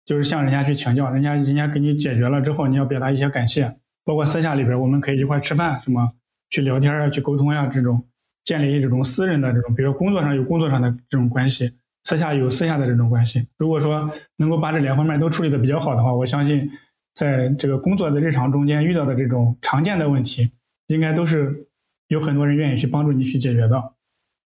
[0.04, 3.76] 就是向人家去请教，人家人家给你解决了之后，你要表达一些感谢。
[4.04, 6.12] 包括私下里边，我们可以一块吃饭，什么
[6.50, 8.04] 去聊天啊，去沟通呀，这种
[8.44, 11.72] 建立这种私人的这种，比如工作上有工作上的这种关系，
[12.04, 13.46] 私下有私下的这种关系。
[13.58, 16.70] 如果说能够把这两方面都处理的比较好的话，我相信
[17.14, 20.50] 在这个工作的日常中间遇到的这种常见的问题，
[20.88, 21.66] 应该都是。
[22.08, 23.82] 有很多人愿意去帮助你去解决的，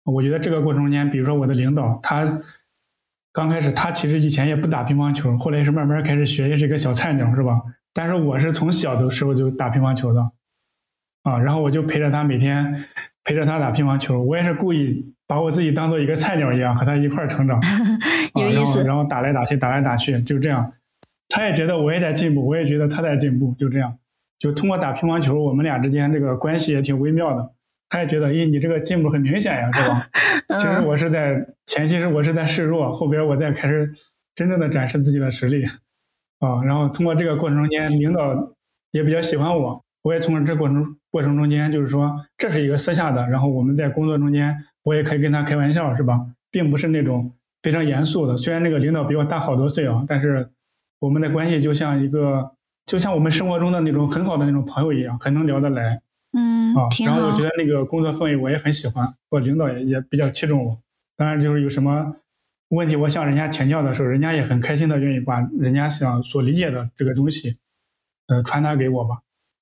[0.05, 2.25] 我觉得这个过程中间，比如说我的领导，他
[3.33, 7.61] 刚开始他其实以前也不打乒乓球，后来是慢慢开始学，也是一个小菜鸟，是吧？
[7.93, 10.31] 但是我是从小的时候就打乒乓球的，
[11.29, 12.85] 啊，然后我就陪着他每天
[13.25, 17.61] 陪着他打乒乓球，我也是故意把我自己当做一个菜鸟一样和他一块儿成长，
[18.35, 20.73] 有意思，然后打来打去，打来打去，就这样，
[21.29, 23.99] 他也觉得我也在进步，我也觉得他在进步，就这样。
[24.39, 27.51] 就通过打乒乓球，我们俩之间这个关系也挺微妙的。
[27.91, 30.07] 他也觉得，咦，你这个进步很明显呀，是吧？
[30.59, 33.93] 其实我是在前期是我是在示弱，后边我在开始
[34.35, 35.65] 真正的展示自己的实力
[36.39, 36.63] 啊。
[36.65, 38.55] 然后通过这个过程中间，领导
[38.93, 43.29] 也比较喜欢我，我也从这过程过程中间，就是说这是一个私下的。
[43.29, 46.21] 然后我们在工作中间，我也可以跟他开玩笑，是吧？
[46.51, 48.37] 并不是那种非常严肃的。
[48.37, 50.51] 虽然那个领导比我大好多岁啊，但是
[51.01, 52.53] 我们的关系就像一个。
[52.87, 56.01] 就像我们生活中的那种很好的那种朋友一样，很能聊得来。
[56.33, 60.79] 嗯，啊，然后我觉得那个工作氛围我也很喜欢，我领导也也比较器重我。
[61.15, 62.17] 当然，就是有什么
[62.71, 67.59] 问题，我向人家请教的时候，人家也很开心的愿意把人家想所理解的这个东西，
[68.29, 69.19] 呃，传达给我吧。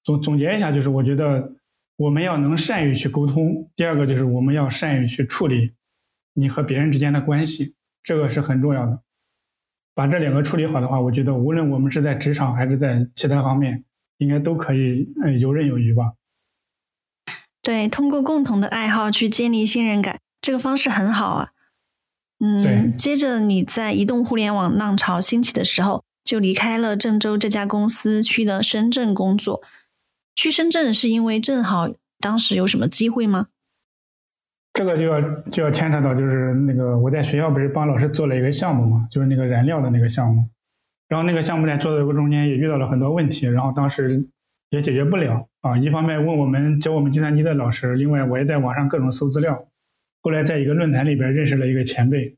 [0.06, 1.52] 总总结一下，就是我觉得
[1.96, 3.68] 我们要能善于去沟通。
[3.74, 5.72] 第二个就是我们要善于去处理
[6.32, 9.02] 你和别人之间的关系，这个是很重要的。
[9.96, 13.82] 把这两个处理好的话，我觉得无论我们是在职场还是在其他方面，
[14.18, 16.12] 应该都可以嗯游刃有余吧。
[17.60, 21.48] 对，通过共同的爱好去建立信任感，这个方式很好啊。
[22.38, 29.62] 嗯，接着你在移动互联网浪潮兴起的时候，就离开了郑州这家公司，去了深圳工作。
[30.36, 31.88] 去深圳是因为正好
[32.20, 33.48] 当时有什么机会吗？
[34.74, 35.20] 这个就要
[35.50, 40.44] 就要牵扯到，就是那个我在学校不是帮老师做了一个项目嘛，就是那个燃料的那个项目，
[41.08, 44.28] 然后那个项目在做的过程中间也遇到了很多问题，然后当时
[44.68, 45.78] 也解决不了啊。
[45.78, 49.66] 一方面问我们教我们计算机的老师，另外我也在网上各种搜资料，
[50.22, 52.36] 后来在一个论坛里边认识了一个前辈，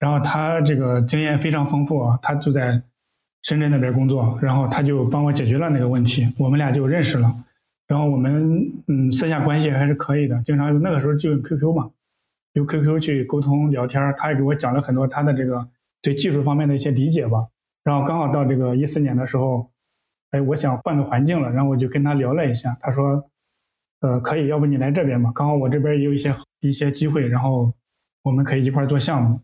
[0.00, 2.82] 然后他这个经验非常丰富啊，他就在
[3.46, 7.32] 深圳那边工作，然后他就帮我解决了那个问题，我们俩就认识了。
[7.86, 11.88] 然后我们嗯私下关系还是可以的，经常那个时候就用 QQ 嘛，
[12.54, 15.68] 用 QQ 去沟通聊天他也给我讲了很多他的这个
[16.02, 17.46] 对技术方面的一些理解吧。
[17.84, 19.70] 然后刚好到这个一四年的时候，
[20.32, 23.30] 哎，我想换个环境了，然后我就跟他聊了一下，他说，
[24.00, 27.72] 呃，可以，要不你来这边吧，刚好我这边也有一些一些机会，然后
[28.24, 29.40] 我们可以一块做项目。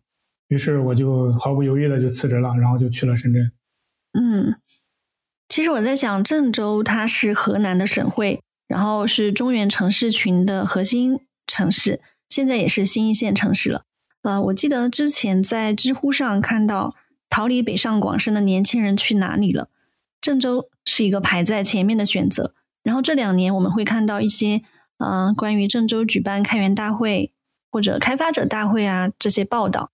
[0.48, 3.52] 于是我就毫不犹豫的就辞职了，然后就去了深圳。
[4.12, 4.56] 嗯。
[5.48, 13.84] 其实我在想，郑州它是河南的省会，然后是中原城市群的核心城市，现在也是新一线城市了。
[14.22, 16.94] 呃，我记得之前在知乎上看到
[17.28, 19.68] “逃离北上广深的年轻人去哪里了”，
[20.22, 22.54] 郑州是一个排在前面的选择。
[22.82, 24.62] 然后这两年我们会看到一些，
[24.98, 27.32] 嗯，关于郑州举办开源大会
[27.70, 29.90] 或者开发者大会啊这些报道。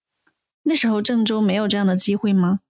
[0.62, 2.60] 那时候郑州没有这样的机会吗？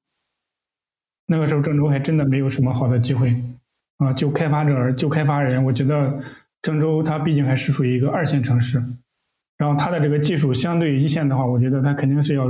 [1.31, 3.39] 那个时候郑州还真的没有什么好的机会，
[3.99, 6.19] 啊，就开发者就开发人，我觉得
[6.63, 8.83] 郑州它毕竟还是属于一个二线城市，
[9.59, 12.49] 然后它的这个技术相对于一线的话，我觉得它肯定是要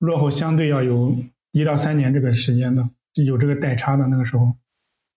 [0.00, 1.16] 落后相对要有
[1.52, 2.86] 一到三年这个时间的，
[3.24, 4.54] 有这个代差的那个时候，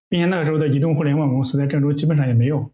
[0.08, 2.72] 并且那个时候的移动互联网公司在郑州基本上也没有，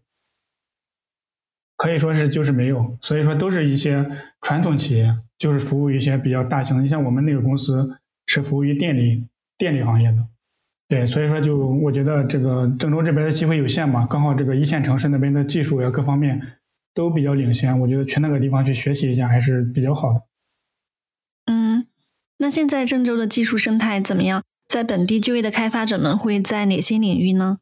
[1.76, 4.08] 可以说是就是没有，所以说都是一些
[4.42, 6.82] 传统企业，就是服务一些比较大型的。
[6.82, 9.26] 你像我们那个公司是服务于电力
[9.60, 10.26] 电力行业的，
[10.88, 16.40] 对，所以说就我觉得这个郑州这边的机会有限嘛，刚好这个一线城市那边的技术呀各方面
[16.94, 20.22] 都比较领先，我觉得去那个地方去学习一下还是比较好的。
[21.52, 21.86] 嗯
[22.38, 24.42] 那现在郑州的技术生态怎么样？
[24.66, 27.58] 在本地就业的开发者们会在哪些领域呢？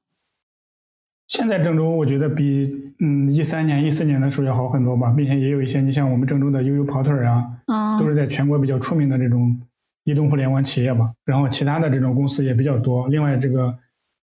[1.27, 9.61] 现在郑州我觉得比嗯一三年、一四年的时候要好很多吧，并且也有一些你像我们郑州的悠悠跑腿啊，都是在全国比较出名的这种
[10.11, 11.13] 移动互联网企业吧。
[11.25, 13.07] 然后其他的这种公司也比较多。
[13.09, 13.77] 另外，这个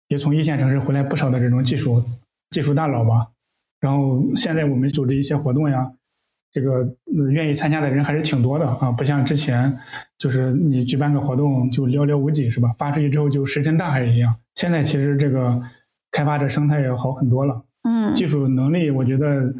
[0.08, 2.04] 也从一线城市回来不少的这种技术
[2.50, 3.28] 技术大佬吧。
[3.80, 5.92] 然后现在我们组织一些活动呀。
[6.56, 6.90] 这个
[7.34, 9.78] 愿意参加的人还是挺多的啊，不像之前，
[10.18, 12.74] 就是你举办个活动就寥寥无几，是吧？
[12.78, 14.34] 发出去之后就石沉大海一样。
[14.56, 15.62] 现在其实这个
[16.12, 19.54] 开发者生态也好很多了，嗯，技术能力我觉得，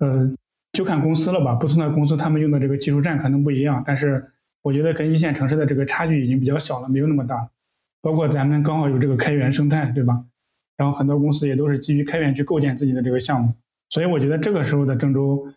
[0.00, 0.34] 呃，
[0.72, 1.54] 就看公司了吧。
[1.54, 4.32] 不同的公司他们用的这个技术栈可能不一样，但是
[4.62, 7.50] 我觉得跟一线城市的这个差距已经比较小了，没有那么大。
[8.00, 10.24] 包括咱们刚好有这个开源生态，对吧？
[10.76, 13.54] 然后很多公司也都是基于开源去构建自己的这个项目，
[13.90, 15.52] 所以我觉得这个时候的郑州。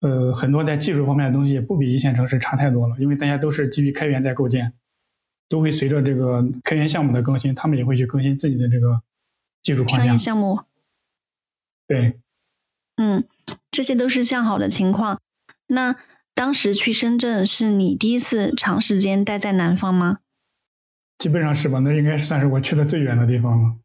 [0.00, 4.72] 呃，很多在技术方面的东西也不比一线城市差太多了，因为大家都是基于开源在构建，
[5.48, 9.02] 都会随着这个开源项目的更新，他们也会去更新自己的这个
[9.60, 10.04] 技术框架。
[10.04, 10.60] 商业项目。
[11.88, 12.20] 对。
[12.96, 13.24] 嗯，
[13.72, 15.20] 这些都是向好的情况。
[15.66, 15.96] 那
[16.38, 20.18] 当时去深圳是你第一次长时间待在南方吗？
[21.18, 23.76] 基本上是吧，那应该算是我去的最远的地方了。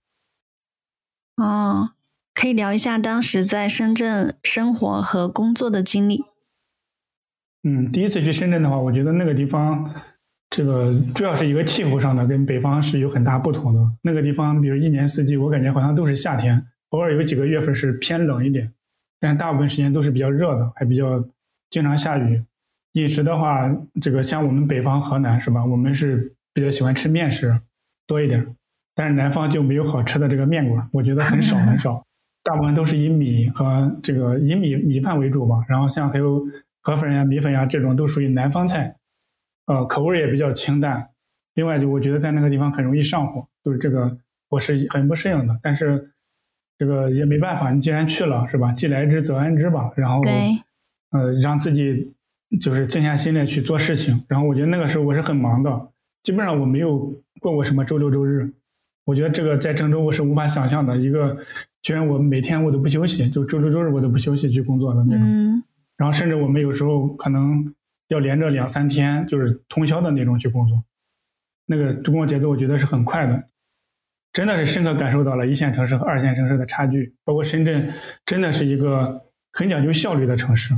[1.43, 1.89] 哦。
[2.35, 6.23] 可以聊一下当时在深圳生活和工作的经历。
[7.63, 9.91] 嗯，第一次去深圳的话，我觉得那个地方，
[10.51, 13.79] 这个主要是一个气候上的，跟北方是有很大不同的。
[14.03, 18.71] 那个地方，比如一年四季，我感觉好像都是夏天，偶尔有几个月份是偏冷一点，
[19.19, 21.23] 但大部分时间都是比较热的，还比较
[21.73, 22.43] 经常下雨。
[22.91, 23.67] 饮食的话，
[23.99, 25.65] 这个像我们北方河南是吧？
[25.65, 27.59] 我们是比较喜欢吃面食
[28.05, 28.55] 多一点，
[28.93, 32.05] 但是南方就没有好吃的这个面馆，我觉得很少 很少。
[32.43, 36.45] 大部分都是以米和这个以米米饭为主吧，然后像还有
[36.83, 38.95] 河粉呀、米粉呀这种都属于南方菜，
[39.65, 41.09] 呃，口味也比较清淡。
[41.55, 44.15] 另外，就我觉得在那个地方很容易上火，就是这个
[44.49, 45.59] 我是很不适应的。
[45.63, 46.12] 但是
[46.77, 48.71] 这个也没办法，你既然去了，是吧？
[48.73, 49.89] 既来之则安之吧。
[49.95, 50.21] 然后，
[51.13, 52.13] 呃，让自己
[52.60, 54.23] 就是静下心来去做事情。
[54.28, 55.89] 然后我觉得那个时候我是很忙的，
[56.21, 56.99] 基本上我没有
[57.39, 58.54] 过过什么周六周日。
[59.06, 61.38] 我觉得这个在郑州我是无法想象的一个。
[61.82, 65.62] 居然我每天我都不休息，就周六周日我都不休息去工作的那种，
[65.97, 67.76] 然后甚至我们有时候可能
[68.08, 70.82] 要连着两三天，就是通宵的那种去工作，
[71.65, 73.43] 那个工作节奏我觉得是很快的，
[74.32, 77.13] 真的是深刻感受到了一线城市和二线城市的差距。
[77.26, 77.91] 包括深圳，
[78.26, 79.21] 真的是一个
[79.52, 80.73] 很讲究效率的城市，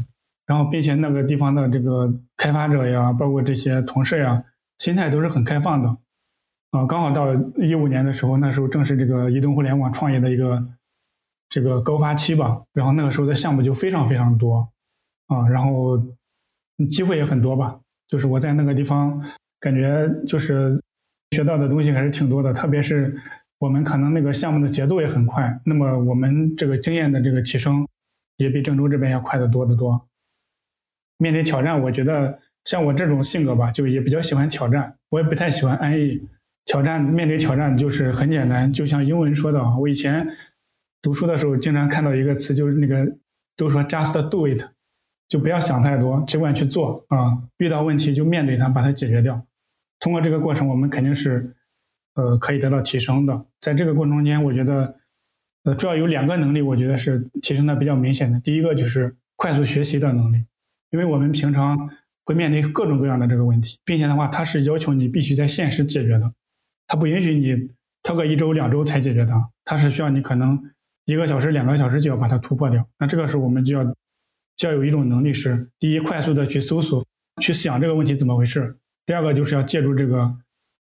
[0.46, 4.44] 然后并且那个地方的这个开发者呀，包括这些同事呀，
[4.78, 5.90] 心态都是很开放的，
[6.72, 10.68] 啊，刚好到一五年的时候，那时候正是这个移动互联网创业的一个。
[11.48, 14.68] 这个高发期吧，然后那个时候的项目就非常非常多，
[15.28, 15.96] 啊，然后
[16.90, 17.80] 机会也很多吧。
[18.10, 19.22] 就是我在那个地方，
[19.60, 20.78] 感觉就是
[21.32, 23.16] 学到的东西还是挺多的，特别是
[23.60, 27.88] 我们可能那个项目的节奏也很快，那么我们这个经验的这个提升
[28.38, 30.08] 也比郑州这边要快得多得多。
[31.18, 36.22] 面对挑战，我觉得像我这种性格吧，就也比较喜欢挑战，我也不太喜欢安逸。
[36.66, 40.28] 挑战面对挑战就是很简单，就像英文说的，我以前。
[41.02, 43.06] 读书的时候经常看到一个词，就是那个
[43.56, 44.60] 都说 just do it，
[45.28, 47.44] 就不要想太多，只管去做啊。
[47.58, 49.46] 遇到问题就面对它，把它解决掉。
[50.00, 51.54] 通过这个过程，我们肯定是
[52.16, 53.46] 呃可以得到提升的。
[53.62, 54.96] 在这个过程中间，我觉得
[55.66, 58.40] 呃主要有两个能力，我觉得是提升的比较明显的。
[58.40, 60.44] 第一个就是快速学习的能力，
[60.92, 61.90] 因为我们平常
[62.26, 66.32] 会面对各种各样的这个问题，并且的话，它是要求你必须在现实解决的，
[66.88, 67.70] 它不允许你
[68.04, 70.62] 挑个一周两周才解决它，它是需要你可能。
[71.08, 72.84] 一个小时、两个小时就要把它突破掉。
[72.98, 73.86] 那这个时候我们就要，
[74.56, 77.06] 就要有一种能力是：第一，快速的去搜索、
[77.40, 78.60] 去想这个问题怎么回事；
[79.06, 80.36] 第二个就是要借助这个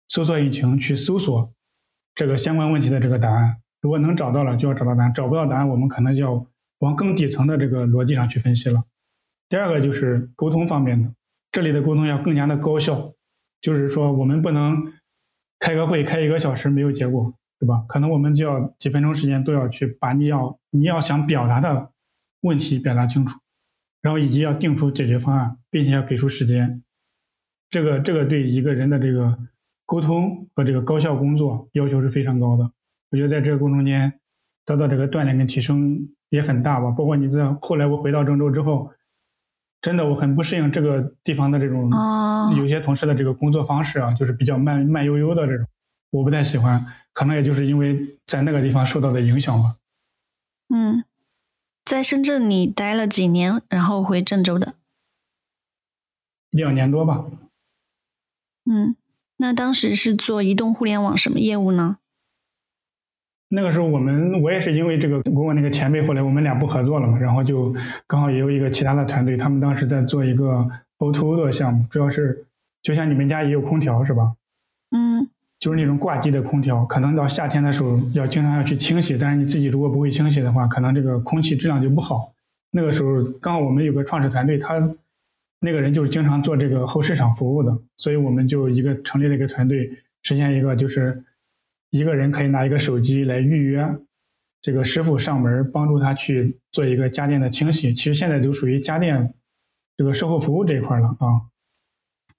[0.08, 1.54] 搜索引擎去搜索
[2.15, 3.58] 这个相关问题的这个答案。
[3.82, 6.48] 如果能找到了，就要找到答案；找不到答案，我们可能就要
[6.80, 8.84] 往更底层的这个逻辑上去分析了。
[9.49, 11.13] 第二个就是沟通方面的，
[11.51, 13.13] 这里的沟通要更加的高效，
[13.62, 14.93] 就是说我们不能
[15.60, 17.34] 开个会开一个小时没有结果。
[17.58, 17.86] 对吧？
[17.88, 21.89] 可能我们就要几分钟时间都要去把你要你要想表达的
[22.41, 23.39] 问题表达清楚，
[24.01, 26.84] 然后以及要定出解决方案，并且要给出时间。
[27.69, 29.39] 这个这个对一个人的这个
[29.86, 32.69] 沟通和这个高效工作要求是非常高的。
[33.10, 34.19] 我觉得在这个过程中间
[34.65, 36.91] 得到这个锻炼跟提升也很大吧。
[36.91, 38.91] 包括你在后来我回到郑州之后，
[39.86, 41.91] 真的我很不适应这个地方的这种
[42.58, 45.67] 有些同事的这个工作方式啊，就是比较慢慢悠悠的这种，
[46.10, 46.84] 我不太喜欢。
[47.13, 49.76] 可能也就是因为在那个地方受到的影响吧。
[50.74, 51.04] 嗯，
[51.86, 54.74] 在深圳你待了几年，然后回郑州的？
[56.50, 57.24] 两年多吧。
[58.65, 58.95] 嗯，
[59.38, 62.00] 那当时是做移动互联网什么业务呢？
[63.49, 67.73] 那个时候我们我也是因为这个跟我那个前辈，后来我们俩不合作了嘛，然后就
[68.08, 70.67] 刚好也有一个其他的团队，他们当时在做一个
[70.99, 72.45] O2O 的项目，主要是
[72.81, 74.34] 就像你们家也有空调是吧？
[74.91, 75.27] 嗯。
[75.58, 82.34] 就是那种挂机的空调，可能到夏天的时候要经常要去清洗，但是你自己如果不会清洗的话，可能这个空气质量就不好。
[82.71, 84.77] 那个时候刚好我们有个创始团队，他
[85.62, 89.89] 那个人就是经常做这个后市场服务的，所以我们就一个成立了一个团队，
[90.23, 91.23] 实现一个就是
[91.89, 93.98] 一个人可以拿一个手机来预约
[94.62, 97.93] 这个师傅上门帮助他去做一个家电的清洗。
[97.93, 99.34] 其实现在都属于家电
[99.95, 101.48] 这个售后服务这一块了啊。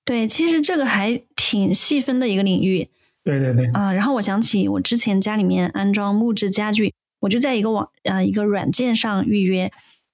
[0.04, 2.88] 对，其实这个还挺细分的一个领域。
[3.24, 9.72] 对对对啊，然后我想起我之前家里面安装木质家具，我就在一个网啊一个软件上预约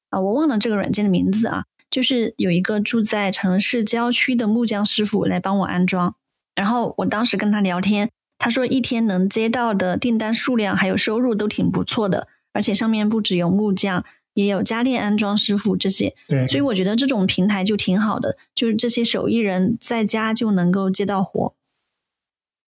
[0.09, 6.15] 啊，我忘了这个软件的名字啊，就是有一个住在城市郊区的木匠师傅来帮我安装，
[6.55, 8.11] 然后我当时跟他聊天，
[8.43, 21.55] 他说一天能接到的订单数量还有收入都挺不错的，而且上面不只有木匠，也有家电安装师傅这些，对，所以我觉得这种平台就挺好的，就是这些手艺人在家就能够接到活。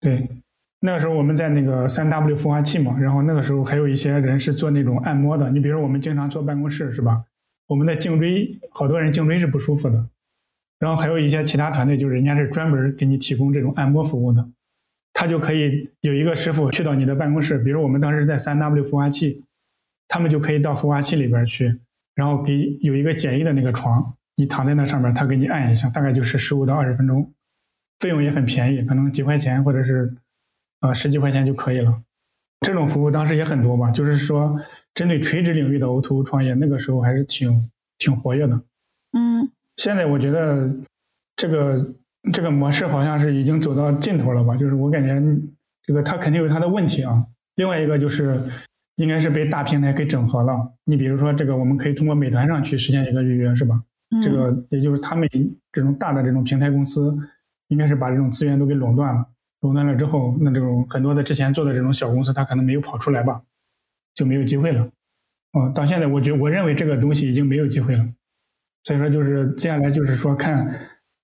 [0.00, 0.28] 对，
[0.78, 5.50] 那个时候我们在那个三 W 孵化器嘛，然后那个时候还有一些人是做那种按摩的。
[5.50, 7.24] 你比如我们经常坐办公室是吧？
[7.66, 10.06] 我们的颈椎，好多人颈椎是不舒服的。
[10.78, 14.48] 然后还有一些其他团队，就是人家是专门给你提供这种按摩服务的，
[15.18, 19.42] 他就可以有一个师傅去到你的办公室，比如我们当时在三 W 孵化器，
[20.08, 21.74] 他们就可以到孵化器里边去，
[22.14, 27.32] 然后给有一个简易的那个床，你躺在那上面，他给你按一下，大概就是十五到二十分钟。
[27.98, 30.14] 费用也很便宜，可能几块钱或者是，
[30.80, 32.02] 啊十几块钱就可以了。
[32.60, 34.60] 这种服务当时也很多吧，就是说
[34.94, 38.60] 针对垂直领域的 O2O 创业，那个时候还是挺挺活跃的。
[39.12, 40.70] 嗯，现在我觉得
[41.36, 41.94] 这个
[42.32, 44.56] 这个模式好像是已经走到尽头了吧？
[44.56, 45.20] 就是我感觉
[45.82, 47.24] 这个它肯定有它的问题啊。
[47.56, 48.42] 另外一个就是
[48.96, 50.74] 应该是被大平台给整合了。
[50.84, 53.82] 你比如说这个，我们可以通过美团上去实现一个预约，是吧？
[54.22, 55.28] 这个也就是他们
[55.72, 57.16] 这种大的这种平台公司。
[57.68, 59.26] 应该是把这种资源都给垄断了，
[59.62, 63.42] 垄断了之后，那这种很多的之前做的这种小公司，它可能没有跑出来吧，
[64.14, 64.88] 就没有机会了。
[65.58, 68.06] 嗯，到现在，我觉我认为这个东西已经没有机会了。
[68.84, 70.64] 所以说，就是接下来就是说看，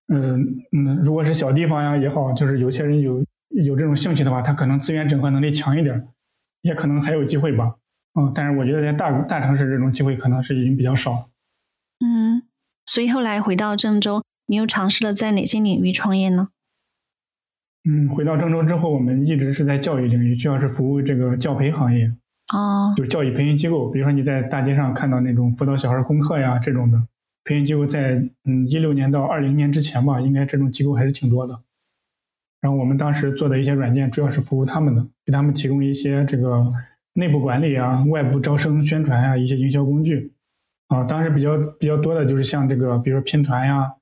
[0.09, 3.25] 嗯嗯，如果是小地方呀也好，就是有些人有
[3.65, 6.09] 有这种兴趣的话，他可能资源整合能力强一点，
[6.63, 7.77] 也可能还有机会吧。
[8.15, 11.31] 嗯，但是我觉得在大大城市这种机会可能是已经比较少。
[12.01, 12.43] 嗯，
[12.87, 14.23] 所以后来回到郑州。
[14.47, 16.49] 你又尝试了在哪些领域创业呢？
[17.89, 22.13] 嗯，回到郑州之后，我们一直是在教育领域，主要是服务这个教培行业。
[22.53, 27.01] 哦，就是教育培训机构，比如说你在大街上看到那种辅导小孩功课呀这种的
[27.45, 31.61] 培训机构，在嗯一六年到二零年之前吧，应该这种机构还是挺多的。
[32.61, 36.73] 然后我们当时做的一些软件，主要是服务他们的，给他们提供一些这个
[37.15, 40.33] 内部管理啊、外部招生宣传啊一些营销工具。
[40.89, 43.95] 啊，当时比较比较多的就是像这个，比如说拼团呀。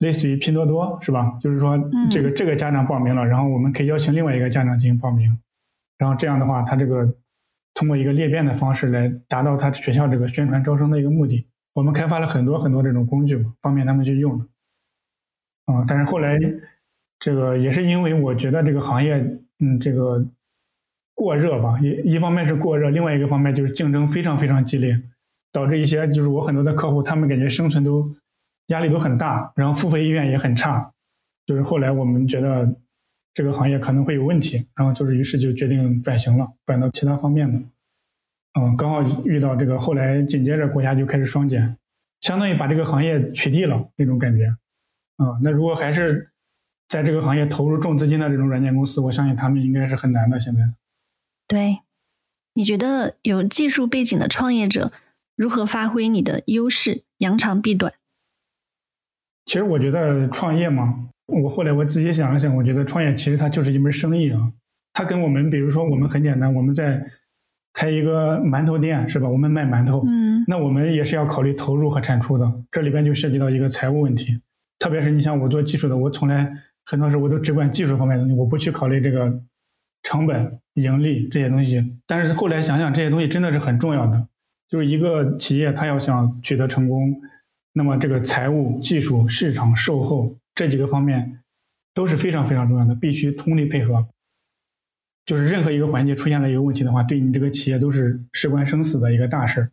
[0.00, 1.38] 类似于拼多多是吧？
[1.40, 1.74] 就是说，
[2.10, 5.34] 这个这个家长报名了，然后我们可以邀请另外一个家长进行报名，
[5.96, 7.16] 然后这样的话，他这个
[7.72, 11.48] 通过一个裂变的方式来达到他学校这个宣传招生的一个目的。
[11.76, 14.40] 我们开发了很多很多这种工具，方便他们去用。
[15.66, 16.38] 啊，但是后来
[17.18, 19.16] 这个也是因为我觉得这个行业，
[19.58, 20.26] 嗯，这个
[21.14, 24.98] 过热吧，一一方面是过热，另外一个方面就是竞争非常非常激烈，
[25.52, 28.10] 导致一些就是我很多的客户，他们感觉生存都。
[28.70, 30.92] 压力都很大，然后付费意愿也很差，
[31.46, 32.68] 就是后来我们觉得
[33.32, 37.60] 这个行业可能会有问题，然后就是于是就决定转型了，转到其他方面的。
[38.58, 41.76] 嗯，刚好遇到这个，后来紧接着国家就开始双减，
[42.20, 44.46] 相当于把这个行业取缔了那种感觉。
[45.16, 46.30] 啊，那如果还是
[46.88, 50.40] 在这个行业投入重资金的这种软件公司，我相信他们应该是很难的。
[50.40, 50.60] 现在，
[51.46, 51.80] 对，
[52.54, 54.90] 你觉得有技术背景的创业者
[55.36, 57.92] 如何发挥你的优势，扬长避短？
[59.44, 64.52] 其实我觉得创业嘛，我后来我自己想了想，我觉得创业其实它就是一门生意啊。
[64.92, 67.06] 它跟我们，比如说我们很简单，我们在
[67.76, 69.28] 开一个馒头店是吧？
[69.28, 74.40] 我们卖馒头，嗯，那我们也是要考虑投入和产出的，这里边就涉及到一个财务问题。
[74.78, 76.50] 特别是你像我做技术的，我从来
[76.86, 79.30] 很多时候我都只管技术方面的东西，我不去考虑这个
[80.04, 81.84] 成本、盈利这些东西。
[82.06, 84.26] 但是后来想想，这些东西真的是很重要的。
[84.68, 87.14] 就是一个企业，它要想取得成功，
[87.74, 91.40] 那么这个财务、技术、市场、售后这几个方面
[91.92, 94.06] 都是非常非常重要的，必须通力配合。
[95.26, 99.68] 就是任何一个环节出现了一个问题的话，对你这个企业都是事关生死的一个大事。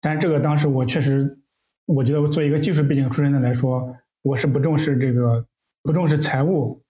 [0.00, 1.38] 但是这个当时我确实，
[1.86, 5.46] 我觉得我做一个技术背景出身的来说，我是不重视这个，
[5.82, 6.82] 不重视财务，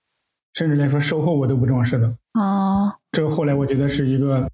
[0.55, 2.09] 甚至来说售后我都不重视的。
[2.33, 4.51] 哦，这个后来我觉得是一个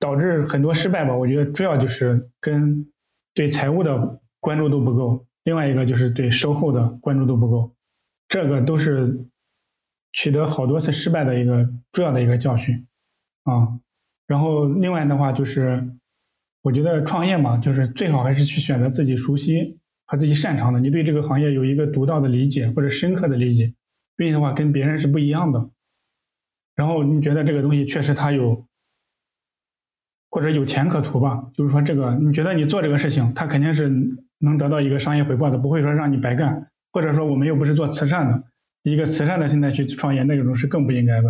[0.00, 1.16] 导致很多失败吧。
[1.16, 2.86] 我觉得主要就是跟
[3.34, 7.72] 对财务的关注度不够，另外一个就是对售后的关注度不够，
[8.28, 9.16] 这个都是
[10.16, 12.84] 取得好多次失败的一个重要的一个教训
[13.44, 13.78] 啊。
[14.26, 15.88] 然后另外的话就是。
[16.62, 23.72] 我觉得创业嘛，就是最好还是去选择自己熟悉和自己擅长的，你对这个行业有一个独到的理解或者深刻的理解，
[24.16, 25.70] 并且的话跟别人是不一样的。
[26.74, 28.66] 然后你觉得这个东西确实它有，
[30.28, 31.48] 或者有钱可图吧？
[31.54, 33.88] 就是说这个你觉得你做这个事情，它肯定是
[34.38, 36.68] 能得到一个商业回报的，不会说让你白干。
[36.92, 38.42] 或者说我们又不是做慈善的，
[38.92, 41.28] 一个慈善的心态去创业，那种是更不应该的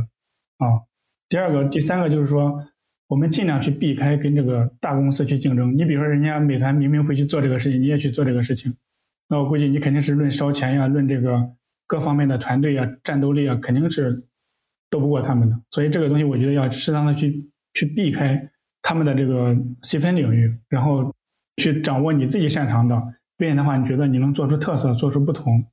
[0.58, 0.82] 啊。
[1.28, 2.62] 第二个、第三个就是说。
[3.08, 5.72] 我们尽量去避开跟这个大公司去竞争。
[5.78, 8.74] 你比如说，人家美团明明会去做这个事情，你也去做这个事情，
[9.28, 11.52] 那我估计你肯定是论烧钱呀，论这个
[11.86, 14.24] 各方面的团队呀、战斗力啊，肯定是
[14.90, 15.56] 斗不过他们的。
[15.70, 18.50] 所以这个东西，我觉得要适当的去去避开
[18.82, 21.14] 他们的这个细分领域，然后
[21.58, 23.00] 去掌握你自己擅长的，
[23.36, 25.64] 并且的话，你觉得你能做出特色、做出不同，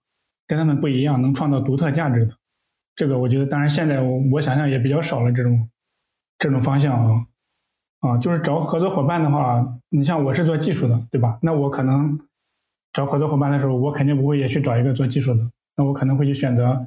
[0.48, 2.34] 跟他们不一样，能创造独特价值的，
[2.96, 5.70] 这个我觉得，当然现在我我想想也比较少了这种。
[6.39, 7.26] 这种方向啊，
[8.02, 11.39] 啊，就是找合作伙伴的话，你像我是做技术的，对吧？
[11.41, 12.20] 那我可能
[12.91, 16.86] 找合作伙伴的时候，我肯定不会也去找一个做技术的，那我可能会去选择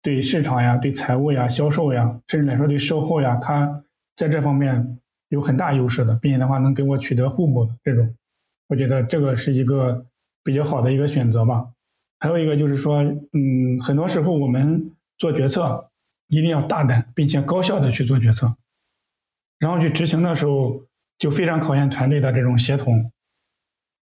[0.00, 3.82] 对市场呀、对财务呀、销售呀，甚至来说对售后呀，他
[4.14, 8.14] 在这方面有很大优势的，并且的话能给我取得互补的这种，
[8.68, 10.06] 我觉得这个是一个
[10.44, 11.66] 比较好的一个选择吧。
[12.24, 15.90] 还有一个就是说，嗯，很多时候我们做决策
[16.28, 18.56] 一定要大胆并且高效的去做决策。
[19.58, 20.86] 然后去执行的时候，
[21.18, 23.12] 就非常考验团队的这种协同。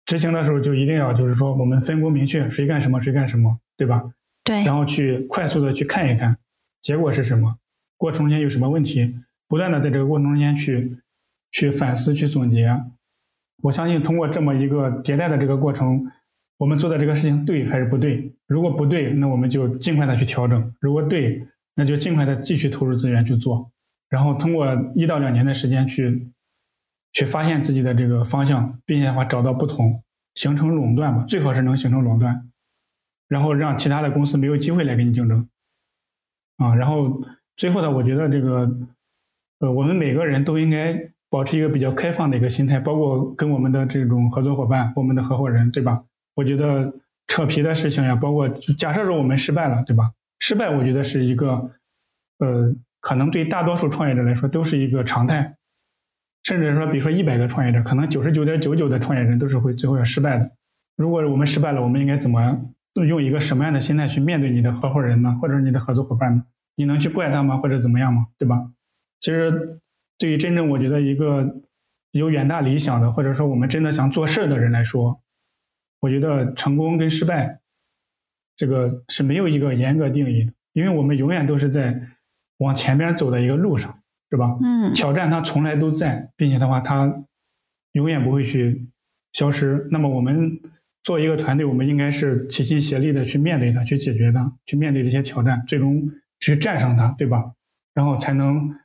[0.07, 4.03] 执行的时候就一定要就是说，我们分工明确，谁干什么谁干什么，对吧？
[4.43, 4.63] 对。
[4.63, 6.35] 然后去快速的去看一看，
[6.81, 7.55] 结果是什么，
[7.97, 9.13] 过程中间有什么问题，
[9.47, 10.97] 不断的在这个过程中间去
[11.51, 12.67] 去反思、去总结。
[13.61, 16.03] 我相信通过这么一个迭代的这个过程，
[16.57, 18.33] 我们做的这个事情对还是不对？
[18.47, 21.45] 如果不对，那我们就尽快的去调整；如果对，
[21.75, 23.71] 那就尽快的继续投入资源去做。
[24.09, 26.31] 然后通过一到两年的时间去，
[27.13, 30.01] 去发现自己的这个方向，并且的话找到不同，
[30.33, 32.49] 形成垄断吧，最好是能形成垄断，
[33.27, 35.47] 然后让其他的公司没有机会来跟你竞争，
[36.57, 37.21] 啊，然后
[37.55, 38.71] 最后呢，我觉得这个，
[39.59, 40.97] 呃，我们每个人都应该
[41.29, 46.03] 保持一个比较开放的一个心态，包括跟我们的这种合作伙伴、我们的合伙人，对吧？
[46.37, 46.93] 我觉得
[47.27, 50.13] 扯皮的事情呀，包括假设说我们失败了，对吧？
[50.39, 51.71] 失败，我觉得是一个，
[52.37, 52.73] 呃。
[52.99, 55.55] 可能对大多数创业者来说都是一个常态，
[56.43, 60.51] 甚至说，比如说一百个创业者，可能九十九点九九的创业人都是会最后要失败的。
[60.97, 62.59] 如果我们失败了，我们应该怎么
[63.07, 66.43] 用一个什么样的心态去面对你的合伙人呢，或者你的合作伙伴呢？
[66.75, 68.27] 你能去怪他吗，或者怎么样吗？
[68.37, 68.67] 对吧？
[69.21, 69.79] 其实，
[70.17, 71.55] 对于真正我觉得一个
[72.11, 75.21] 有远大理想的，或者说我们真的想做事的人来说，
[75.99, 77.59] 我觉得成功跟失败，
[78.55, 82.01] 这个是没有一个严格定义的，因为我们永远都是在。
[82.59, 83.99] 往前边走的一个路上，
[84.31, 84.57] 是吧？
[84.63, 87.23] 嗯，挑战它从来都在，并且的话，它
[87.91, 88.89] 永远不会去
[89.33, 89.87] 消失。
[89.91, 90.59] 那么，我们
[91.03, 97.43] 做一个团队，我们应该是齐心协力的去面对它，去解决它，去面对这些挑战，最终去战胜它，对吧？
[97.93, 98.75] 然后才能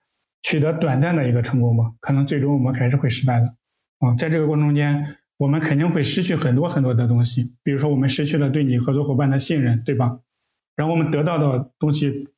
[0.43, 1.85] 取得短暂的一个成功吧。
[2.01, 3.47] 可能最终我们还是会失败的
[4.01, 4.15] 啊！
[4.19, 10.21] 在这个过程中间，我们肯定会失去很多很多的东西，比如说我们失去了对你合作伙伴的信任，对吧？
[10.77, 12.29] 然后我们得到的东西。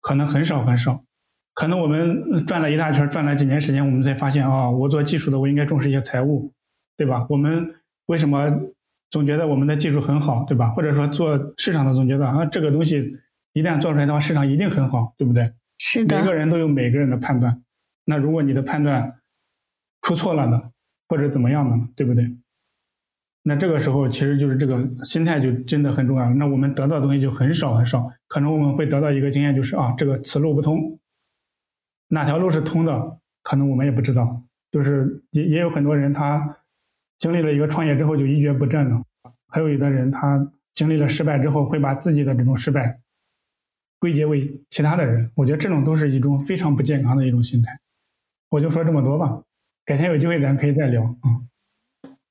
[0.00, 1.04] 可能很少很少，
[1.54, 6.54] 可能我们转了一大圈，转了几年时间，我们才发现啊，我做技术的，我应该重视一些财务，
[6.96, 7.26] 对吧？
[7.28, 7.74] 我们
[8.06, 8.48] 为什么
[9.10, 10.70] 总觉得我们的技术很好，对吧？
[10.70, 13.10] 或者说做市场的总觉得啊，这个东西
[13.54, 15.52] 一旦做出来的话，市场一定很好，对不对？
[15.78, 16.20] 是的。
[16.20, 17.60] 每个人都有每个人的判断，
[18.04, 19.20] 那如果你的判断
[20.02, 20.62] 出错了呢，
[21.08, 22.36] 或者怎么样的，对不对？
[23.42, 26.28] 那这个时候其实就是这个心态就真的很重要。
[26.34, 30.98] 那我们得到的东西就很少很少，可能我们会得到一个经验，就是啊，这个此路不通，
[32.08, 34.42] 哪条路是通的，可能我们也不知道。
[34.70, 36.58] 就是也也有很多人他
[37.18, 39.02] 经历了一个创业之后就一蹶不振了，
[39.46, 43.00] 还有有的人他经历了失败之后会把自己的这种失败
[43.98, 45.30] 归结为其他的人。
[45.34, 47.80] 我觉得这种都是一种非常不健康的一种心态。
[48.50, 49.42] 我就说这么多吧，
[49.88, 51.40] 改天有机会咱可以再聊啊。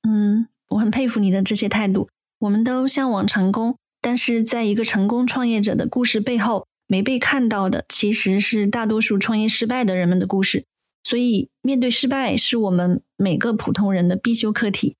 [0.07, 2.07] 嗯，我很佩服你的这些态度。
[2.37, 10.65] 我们都向往成功，但是在一个成功创业者的故事背后，没被看到的其实是大多数创业失败的人们的故事。
[11.03, 14.95] 所以，面对失败是我们每个普通人的必修课题。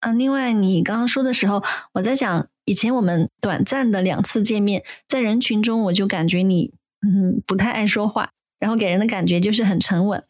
[0.00, 8.28] 嗯，另外，你刚刚说的时候，我在想，以前我们短暂的两次见面，在人群中，我就感觉你嗯不太爱说话，
[8.60, 10.22] 然后给人的感觉就是很沉稳。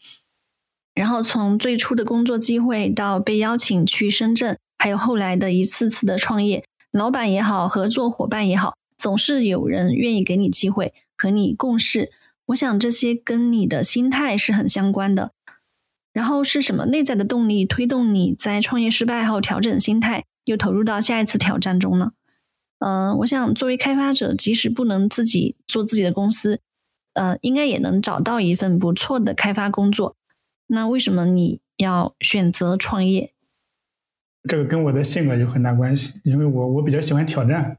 [0.95, 12.13] 然后从最初的工作机会到被邀请去深圳，还有后来的一次次的创业，老板也好，合作伙伴也好，总是有人愿意给你机会和你共事。
[12.47, 15.33] 我想这些跟你的心态是很相关的。
[16.13, 22.13] 然后是什么内在的动力推动你在创业失败后调整心态，又投入到下一次挑战中呢？
[22.79, 26.61] 嗯，我想作为开发者，即使不能自己做自己的公司，
[27.15, 30.15] 呃，应该也能找到一份不错的开发工作。
[30.67, 33.33] 那为什么你要选择创业？
[34.49, 37.79] 这个跟我的性格有很大关系，因为我我比较喜欢挑战，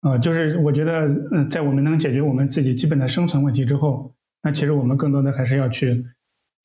[0.00, 4.12] 啊，就是我觉得，嗯，在我们能解决我们自己基本的生存问题之后，
[4.42, 6.04] 那其实我们更多的还是要去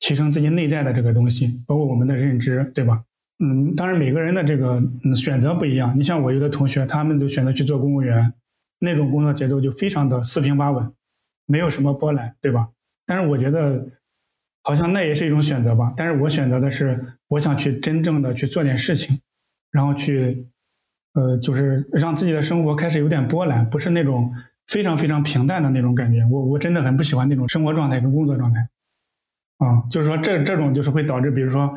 [0.00, 3.04] 提升自己内在的这个东西，包括我们的认知，对吧？
[3.38, 5.96] 嗯，当然每个人的这个嗯选择不一样。
[5.96, 8.32] 你像我有的同学，他们都选择去做公务员，
[8.80, 10.92] 那种工作节奏就非常的四平八稳，
[11.46, 12.68] 没有什么波澜，对吧？
[13.06, 13.88] 但是我觉得。
[14.62, 19.18] 好像那也是一种选择吧，但是我选择的是，我想去真正的去做点事情，
[19.70, 20.46] 然后去，
[21.14, 24.30] 呃，就是让自己的生活开始有点波澜，不是那种
[24.66, 26.22] 非常非常平淡的那种感觉。
[26.30, 28.60] 我我真的很不喜欢那种生活状态跟工作状态，
[29.58, 31.74] 啊，就是说这这种就是会导致，比如说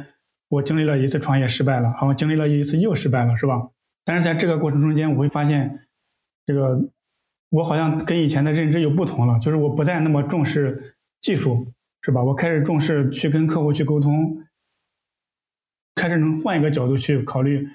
[0.50, 3.70] 我经历了一次创业失败了，好，经历了一次又失败了，是吧？
[4.04, 5.88] 但是在这个过程中间，我会发现，
[6.46, 6.78] 这个
[7.50, 11.72] 我好像跟以前的认知又不同了，就是我不再那么重视技术。
[12.06, 12.22] 是吧？
[12.22, 14.44] 我开始重视去跟客户去沟通，
[15.96, 17.66] 开始能换一个角度去考虑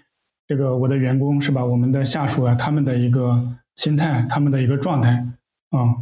[0.47, 1.65] 这个我的员工是吧？
[1.65, 5.27] 我们的下属啊，他们的一个心态，他们的一个状态
[5.71, 5.97] 啊，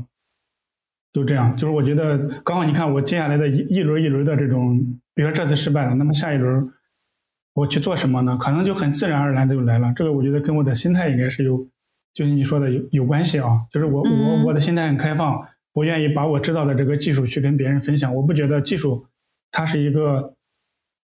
[1.13, 1.57] 就这样。
[1.57, 4.77] 就是我觉得刚好你看我接下来的一一轮一轮的这种，
[5.15, 6.69] 比如说这次失败了，那么下一轮
[7.55, 8.37] 我去做什么呢？
[8.37, 9.93] 可能就很自然而然的就来了。
[9.95, 11.65] 这个我觉得跟我的心态应该是有，
[12.13, 13.67] 就是你说的有有关系啊。
[13.71, 15.47] 就是我我我的心态很开放。
[15.77, 18.15] 我愿意把我知道的这个技术去跟别人分享。
[18.15, 19.05] 我不觉得技术
[19.51, 20.35] 它是一个，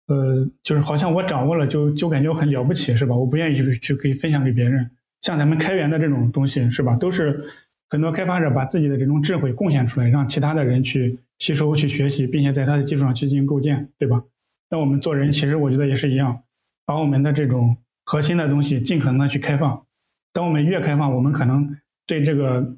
[0.07, 3.13] 呃，就是好像我掌握了就就感觉很了不起，是吧？
[3.13, 4.89] 我不愿意去去可以分享给别人。
[5.19, 6.95] 像咱们开源的这种东西，是吧？
[6.95, 7.43] 都是
[7.89, 14.23] 很多开发者把自己的这种智慧贡献出来，让其他的人去吸收、去学习，并且在他的基础上去进行构建，对吧？
[14.69, 16.43] 那我们做人其实我觉得也是一样，
[16.85, 19.85] 把我们的这种核心的东西尽可能的去开放。
[20.31, 21.75] 当我们越开放，我们可能
[22.07, 22.77] 对这个。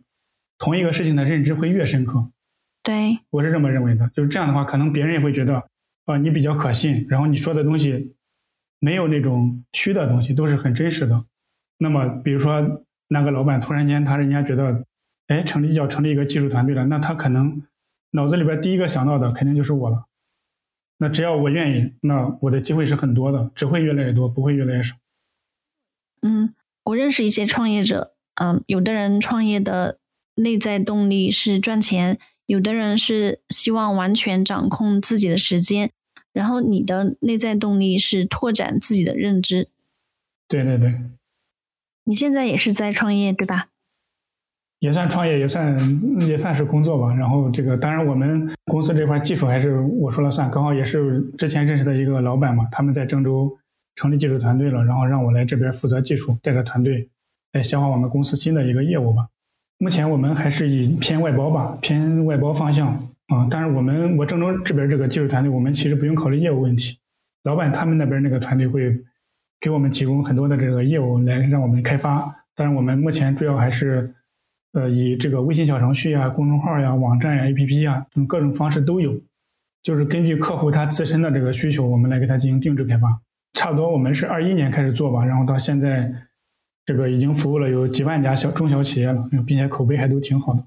[0.58, 2.32] 同一个事情的认知会越深刻，
[2.82, 4.10] 对我是这么认为的。
[4.14, 5.68] 就是这样的话，可能别人也会觉得，
[6.06, 8.16] 啊，你比较可信，然后你说的东西
[8.80, 11.26] 没有那种虚的东西，都是很真实的。
[11.80, 14.86] 那么，比如说那个老板突然间他人家觉得，
[15.28, 17.62] 哎，成立要成立一个技术团队了，那他可能
[18.12, 20.06] 脑子里边第一个想到的肯定就是我了。
[21.00, 24.96] 那只要我愿意，那我的机会是很多的，只会越来越多，不会越来越少。
[26.22, 30.00] 嗯，我认识一些创业者，嗯，有的人创业的。
[30.36, 35.92] 内在动力是赚钱，有的人是希望完全掌控自己的时间，
[36.32, 39.68] 然后你的内在动力是拓展自己的认知。
[40.48, 40.94] 对对对，
[42.06, 43.70] 你现在也是在创业对吧？
[44.80, 47.14] 也算创业，也算也算是工作吧。
[47.16, 53.58] 然后这个当然我们公司这块技术还是我说了算，刚好也是之前认识的一个老板嘛，他们在郑州
[53.96, 57.10] 成立技术团队了，然后让我来这边负责技术，带着团队
[57.54, 59.30] 来消化我们公司新的一个业务吧。
[59.80, 62.88] 目前我们还是以偏外包吧，偏外包方向
[63.28, 63.46] 啊。
[63.52, 66.98] 但是我们我郑州这边这个技术团队，我们其实不用考虑业务问题，
[67.44, 68.98] 老板他们那边那个团队会
[69.60, 72.34] 给我们提供很多的这个业务来让我们开发。
[72.56, 74.14] 但是我们目前主要还是
[74.72, 79.14] 呃以这个微信小程序呀、公众号呀、网站呀、APP 呀，各种方式都有，
[79.82, 83.20] 就是根据客户他自身的这个需求，我们来给他进行定制开发。
[83.54, 86.10] 差不多我们是二一年开始做吧，然后到现在。
[86.86, 90.66] 这个已经服务了有几万家小中小企业了，并且口碑还都挺好的。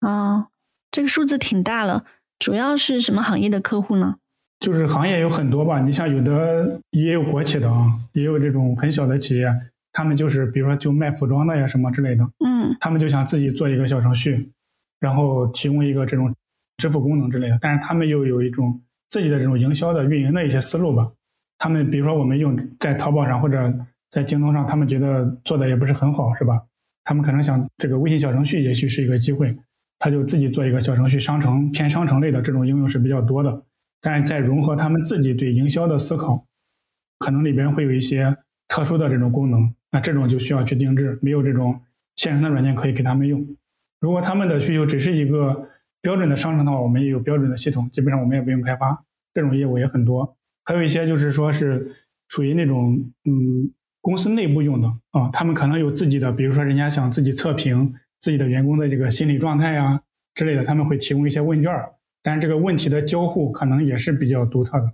[0.00, 0.48] 啊，
[0.90, 2.04] 这个数字挺大了。
[2.38, 4.16] 主要是什么行业的客户呢？
[4.58, 9.46] 就是行业有很多吧，你像有的也有国企的啊，也有这种很小的企业，
[9.92, 12.24] 他们就是比如说就卖服装的呀什么之类的。
[12.44, 14.50] 嗯，他们就想自己做一个小程序，
[14.98, 16.34] 然后提供一个这种
[16.78, 17.58] 支付功能之类的。
[17.60, 18.80] 但是他们又有一种
[19.10, 21.12] 自己的这种营销的运营的一些思路吧。
[21.58, 23.72] 他们比如说我们用在淘宝上或者。
[24.16, 26.58] 在京东上，他们觉得做的也不是很好，是吧？
[27.04, 29.54] 他们可能想这个微信小程序也许是一个机会，
[29.98, 33.62] 他就自己做一个小程序，商城偏商城类的这种应用是比较多的。
[34.00, 36.46] 但是在融合他们自己对营销的思考，
[37.18, 38.34] 可能里边会有一些
[38.68, 41.78] 特殊的这种功能，那这种就需要去定制，没有这种
[42.16, 43.46] 现成的软件可以给他们用。
[44.00, 45.68] 如果他们的需求只是一个
[46.00, 49.04] 标准的商城的话，我们也有标准的系统，基本上我们也不用开发，
[49.34, 50.38] 这种业务也很多。
[50.64, 51.94] 还有一些就是说是
[52.28, 53.70] 属于那种嗯
[54.06, 60.00] 公司内部用的啊，他们可能有自己的，比如说人家想自己测评自己的员工的这个心理状态呀
[60.32, 61.90] 之类的，他们会提供一些问卷儿，
[62.22, 64.92] 但是这个问题的交互可能也是比较独特的，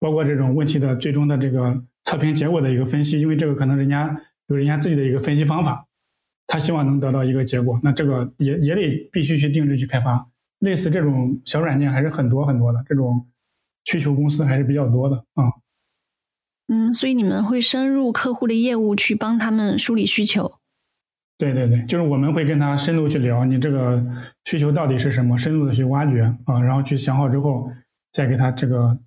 [0.00, 5.86] 包括这种问题的最终的这个测评结果的一个分析，因为这个可能人家有人家自己的一个分析方法。
[6.48, 10.26] 他希望能得到一个结果，那这个也也得必须去定制去开发。
[10.58, 13.26] 类似这种小软件还是很多很多的，这种
[13.84, 15.44] 需求公司还是比较多的啊。
[16.94, 20.58] 所以你们会深入客户的业务去帮他们梳理需求。
[21.36, 24.04] 对对对，就是我们会跟他深度去聊，你这个
[24.44, 27.70] 需求到底是什么，深度的去挖掘啊，然后去想好之后，
[28.12, 28.98] 再给他这个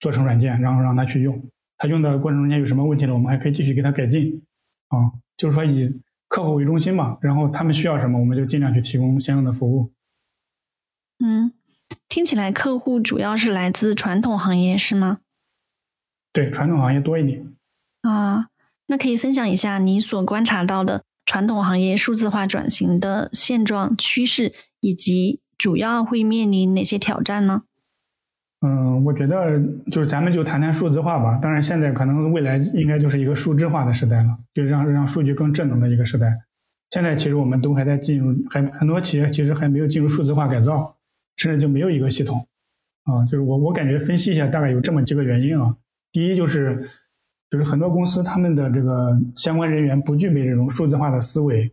[0.00, 1.40] 做成软件，然后让他去用。
[1.76, 4.42] 他用的过程中间有什么问题了，我们还可以继续给他改进
[4.88, 5.12] 啊。
[5.36, 6.00] 就是说以。
[6.30, 9.90] 客户为中心嘛，然后他们需要什么，我们就尽量去提供相应的服务。
[11.18, 11.52] 嗯，
[12.08, 15.18] 听起来客户主要是来自传统行业是吗？
[16.32, 17.44] 对，传统行业多一点。
[18.02, 18.46] 啊，
[18.86, 27.62] 那可以分享一下你所观察到的传统行业数字化转型的现状趋势，以及主要会面临哪些挑战呢？
[28.62, 29.58] 嗯，我觉得
[29.90, 31.38] 就是咱们就谈谈数字化吧。
[31.40, 36.30] 当然，现在可能未来应该就是一个数字化的时代了，就是让让数据更智能的一个时代。
[36.90, 40.96] 现在其实我们都还在进入，还很多企业其实还没有进入数字化改造，
[41.36, 42.46] 甚至就没有一个系统。
[43.04, 45.74] 啊，就是我我感觉分析一下，大概有这么几个原因啊。
[46.12, 46.88] 第一就是，
[47.50, 51.72] 就是很多公司他们的这个相关人员不具备这种数字化的思维，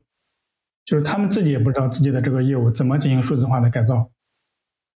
[0.85, 4.09] 就是他们自己也不知道自己的这个业务怎么进行数字化的改造。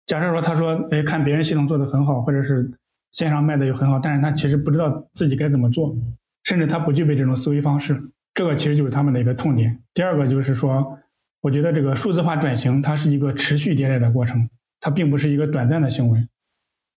[0.05, 2.71] 假设说，他说，哎，看别人系统做的很好，或者是
[3.11, 5.95] 线上卖的又很好，但是他其实不知道自己该怎么做，
[6.43, 8.01] 甚至他不具备这种思维方式，
[8.33, 9.81] 这个其实就是他们的一个痛点。
[9.93, 10.97] 第二个就是说，
[11.41, 16.27] 我觉得这个数字化转型它是一个持续迭代的过程，它并不是一个短暂的行为。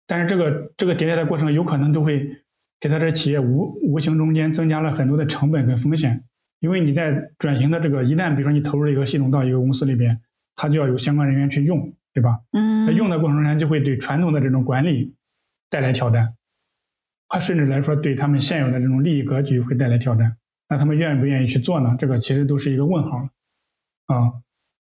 [0.07, 2.29] 但是这个这个迭代的过程有可能都会
[2.79, 6.23] 给他这企业无无形中间增加了很多的成本跟风险，
[6.59, 10.19] 因为你在转型的这个一旦比如说你投入一个系统到一个公司里边，
[10.55, 11.93] 它就要有相关人员去用。
[12.13, 12.41] 对吧？
[12.51, 15.15] 嗯，那用的过程中就会对传统的这种管理
[15.69, 16.35] 带来挑战，
[17.29, 20.35] 它甚至来说对他们现有的这种利益格局会带来挑战。
[20.67, 21.95] 那他们愿不愿意去做呢？
[21.97, 23.29] 这个其实都是一个问号了。
[24.07, 24.33] 啊，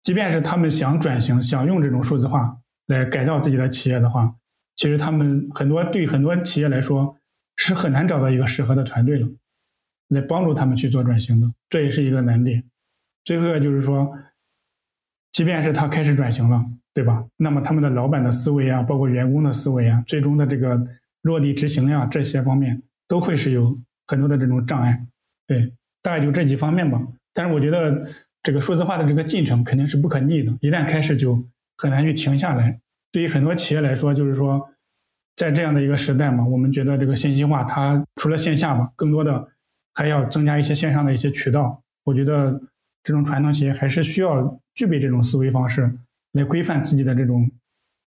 [0.02, 2.56] 即便是他们想转型、想用这种数字化
[2.86, 4.34] 来改造自己的企业的话，
[4.79, 7.18] 其实他们很多对很多企业来说
[7.57, 9.29] 是很难找到一个适合的团队了，
[10.09, 12.64] 来帮助他们去做转型的，这也是一个难点。
[13.26, 14.11] 最后一个就是说。
[15.31, 17.24] 即便是他开始转型了，对吧？
[17.37, 20.85] 那么他们的老板的思维啊，包括员工的思维啊，最终的这个
[21.22, 25.07] 落地执行呀，这些方面都会是有很多的这种障碍。
[25.47, 25.72] 对，
[26.03, 27.01] 大概就这几方面吧。
[27.33, 28.11] 但是我觉得
[28.43, 32.81] 这个数字化的这个进程肯定是不可逆的，一旦开始就很难去停下来。
[33.12, 34.68] 对于很多企业来说，就是说，
[35.36, 39.48] 在这样的一个时代嘛，我们觉得这个信息化它除了线下嘛，更多的
[39.94, 41.82] 还要增加一些线上的一些渠道。
[42.04, 42.61] 我觉得。
[43.04, 45.90] 这种传统企业还是需要具备这种思维方式
[46.32, 47.50] 来规范自己的这种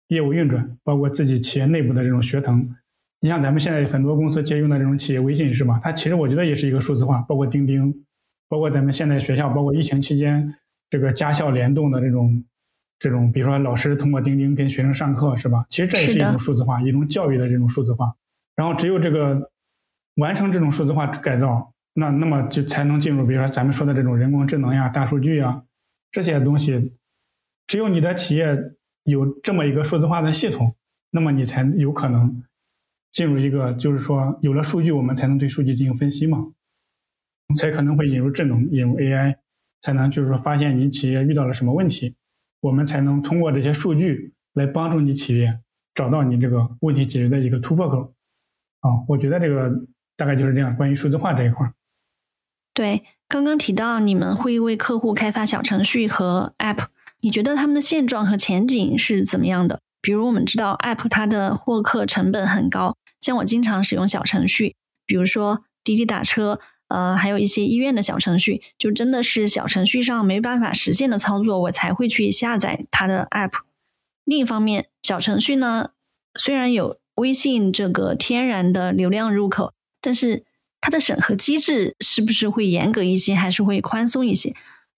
[0.08, 2.68] 业务运转，包括自己企业内部的这种学腾。
[3.20, 5.80] 你像咱们现在很多公司借用的这种企业微信是吧？
[5.82, 8.04] 它其实我觉得也是一个数字化，包括钉钉，
[8.46, 10.54] 包括咱们现在学校，包括疫情期间
[10.90, 12.44] 这个家校联动的这种
[13.00, 15.66] 这种，比如说老师通过钉钉跟学生上课是吧？
[15.68, 18.14] 其实这也是一种数字化，一种教育的这种数字化。
[18.54, 19.50] 然后只有这个
[20.16, 21.72] 完成这种数字化改造。
[21.92, 25.64] 那那么就才能进入，比如说咱们说的这种人工智能呀、大数据呀
[26.12, 26.92] 这些东西，
[27.66, 28.56] 只有你的企业
[29.02, 30.76] 有这么一个数字化的系统，
[31.10, 32.42] 那么你才有可能
[33.10, 36.52] 进入一个，就是说有了数据，我们才能对数据进行分析嘛，
[37.56, 39.34] 才可能会引入智能、引入 AI，
[39.80, 42.14] 才能就是说发现你企业遇到了什么问题，
[42.60, 45.60] 我们才能通过这些数据来帮助你企业
[45.94, 48.14] 找到你这个问题解决的一个突破口。
[48.80, 49.70] 啊，我觉得这个
[50.16, 51.70] 大概就是这样，关于数字化这一块。
[52.72, 56.86] 对，刚刚提到你们会为客户开发小程序和 App，
[57.20, 59.80] 你觉得他们的现状和前景是怎么样的？
[60.00, 66.58] 比如我们知道 App 它的获客成本很高，像我经常使用小程序，比如说滴滴打车，
[66.90, 73.52] 呃，还有一些医院的小程序，就真的是小程序上没办法实现的操作，我才会去下载它的 App。
[74.24, 75.90] 另一方面，小程序呢，
[76.34, 80.44] 虽然有微信这个天然的流量入口，但是
[80.80, 84.52] 它的审核机制是不是会严格一些，还是会宽松一些？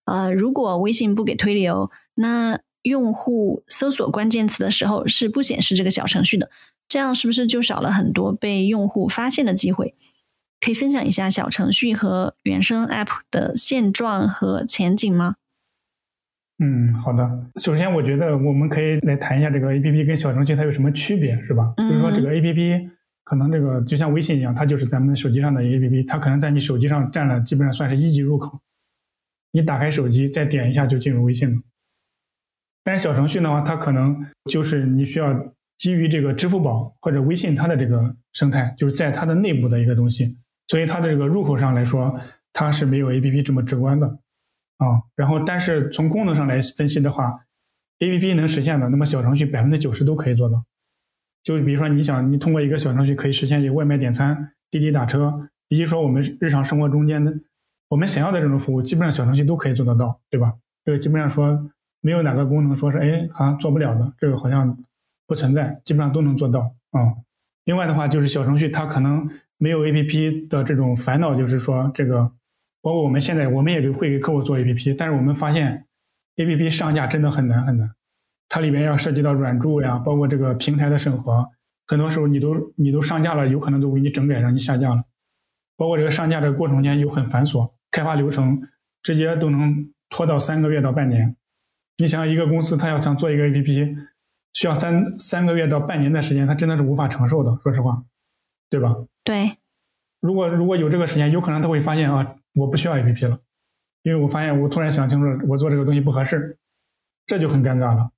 [0.06, 6.50] 呃，如果微信不给推流，那用户搜索关键词的时候是不显示这个小程序的，
[6.88, 9.94] 这样是不是就少了很多被用户发现的机会？
[10.64, 15.34] 可以分享一下小程序和原生 App 的现状和前景吗？
[16.58, 17.50] 嗯，好的。
[17.56, 21.74] 首先，我觉得我们可以来谈一下这个 APP 跟小程序它有什么区别，是吧？
[21.76, 22.88] 就是说，这个 APP
[23.24, 28.60] 可能这个就像微信一样，它就是咱们手机上的 APP，它可能在你手机上占了基本上算是一级入口。
[29.50, 31.60] 你打开手机，再点一下就进入微信了。
[32.84, 40.36] 但是小程序的话，它可能就是你需要基于这个支付宝或者微信它的这个生态，就是在它的内部的一个东西。
[40.68, 42.18] 所以它的这个入口上来说，
[42.52, 44.06] 它是没有 A P P 这么直观的
[44.78, 45.02] 啊。
[45.14, 47.44] 然后，但是从功能上来分析的话
[47.98, 50.64] ，A P P 能实现的，那么小程序百分之九十都可以做到。
[51.42, 57.34] 就比如说，你想你通过一个小程序可以实现一个外卖点餐、滴滴打车，以及说我们日常生活中间的
[57.88, 60.54] 我们想要的这种服务，基本上小程序都可以做得到，对吧？
[60.84, 64.78] 这个基本上说没有哪个功能说是哎好像做不了的，这个好像
[65.26, 66.60] 不存在，基本上都能做到
[66.90, 67.14] 啊。
[67.64, 69.28] 另外的话，就是小程序它可能。
[69.62, 72.32] 没有 A P P 的这种烦恼，就是说这个，
[72.80, 75.86] 包括我们现在我们也给会给客户做 A P P，但是我们发现
[76.34, 77.88] A P P 上架真的很难很难，
[78.48, 81.48] 它里面要涉及到软著呀，包括这个平台的审核，
[81.86, 85.04] 很多时候你都你都上架了，有可能都给你整改让你下架了，
[85.76, 88.60] 包括这个上架这个过程间又很繁琐，开发流程
[89.00, 91.36] 直接都能拖到三个月到半年。
[91.98, 93.96] 你想想一个公司，他要想做一个 A P P，
[94.54, 98.02] 需要三三个月到半年的时间，他真的是无法承受的，说实话。
[98.72, 98.96] 对吧？
[99.22, 99.58] 对，
[100.22, 103.38] 如果如果有这个时间，有可能他会发现啊，我不需要 A P P 了，
[104.02, 106.56] 因为我发现我突然想清楚，我做这个东西不合适，
[107.26, 108.10] 这就很尴尬了，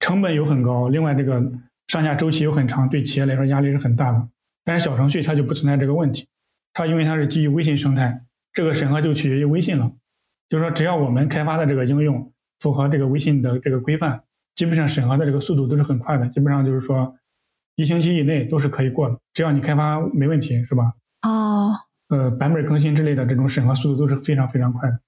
[0.00, 1.40] 成本又很高，另外这个
[1.86, 4.28] 上下周期又很长，对企业来说压力是很大的。
[4.64, 6.26] 但是小程序它就不存在这个问题，
[6.72, 9.92] 它因为它是基于微信生态，这个审核就取决于微信了，
[10.48, 14.24] 就是说只要我们开发的这个应用符合这个微信的这个规范，
[14.56, 17.16] 基本上审核的这个速度都是很快的，基本上就是说。
[17.80, 20.92] 一星期以内都是可以过的，只要你开发没问题，是吧？
[21.22, 21.72] 哦，
[22.08, 25.00] 呃，版本更新之类的这种审核速度都是非常非常快的。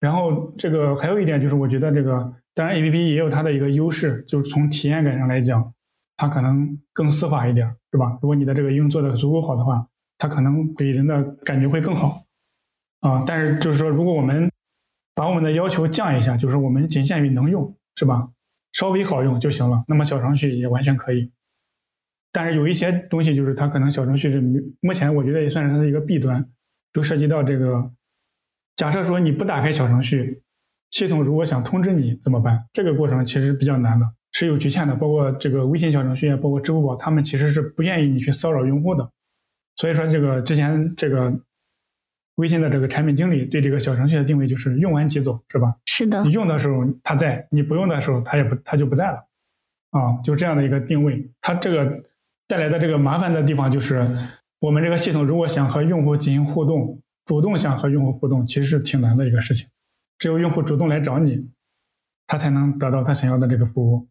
[0.00, 5.72] 然后这个还有一点就是，我觉得这个当然 A P P 也有它的一个优势，就是从体验感上来讲，
[6.16, 8.18] 它可能更丝滑一点，是吧？
[8.20, 9.86] 如果你的这个应用做的足够好的话，
[10.18, 12.24] 它可能给人的感觉会更好。
[13.00, 14.50] 啊，但是就是说，如果我们
[15.14, 18.28] 把我们的要求降一下，就是我们仅限于能用，是吧？
[18.72, 21.30] 稍微好用就行了，那么小程序也完全可以。
[22.32, 24.40] 但是有一些东西，就是它可能小程序是
[24.80, 26.48] 目前我觉得也算是它的一个弊端，
[26.92, 27.90] 就涉及到这个。
[28.76, 30.42] 假设说你不打开小程序，
[30.90, 32.64] 系统如果想通知你怎么办？
[32.72, 34.94] 这个过程其实比较难的，是有局限的。
[34.94, 39.10] 包括这个微信小程序啊，包括支付宝，他们其实是不愿意你去骚扰用户的。
[39.76, 41.40] 所以说，这个之前这个。
[42.40, 45.76] 微信的这个产品经理对这个小程序的定位就是用完即走，是吧？
[45.84, 46.24] 是的。
[46.24, 49.18] 你用的时候它在，你不用的时候它也不它就不在了，
[49.90, 51.30] 啊，就这样的一个定位。
[51.42, 52.02] 它这个
[52.48, 54.08] 带来的这个麻烦的地方就是，
[54.58, 59.68] 我们这个系统如果想和用户进行互动，主动想和用户互动，其实是挺难的一个事情。
[60.18, 61.46] 只有用户主动来找你，
[62.26, 64.08] 他才能得到他想要的这个服务。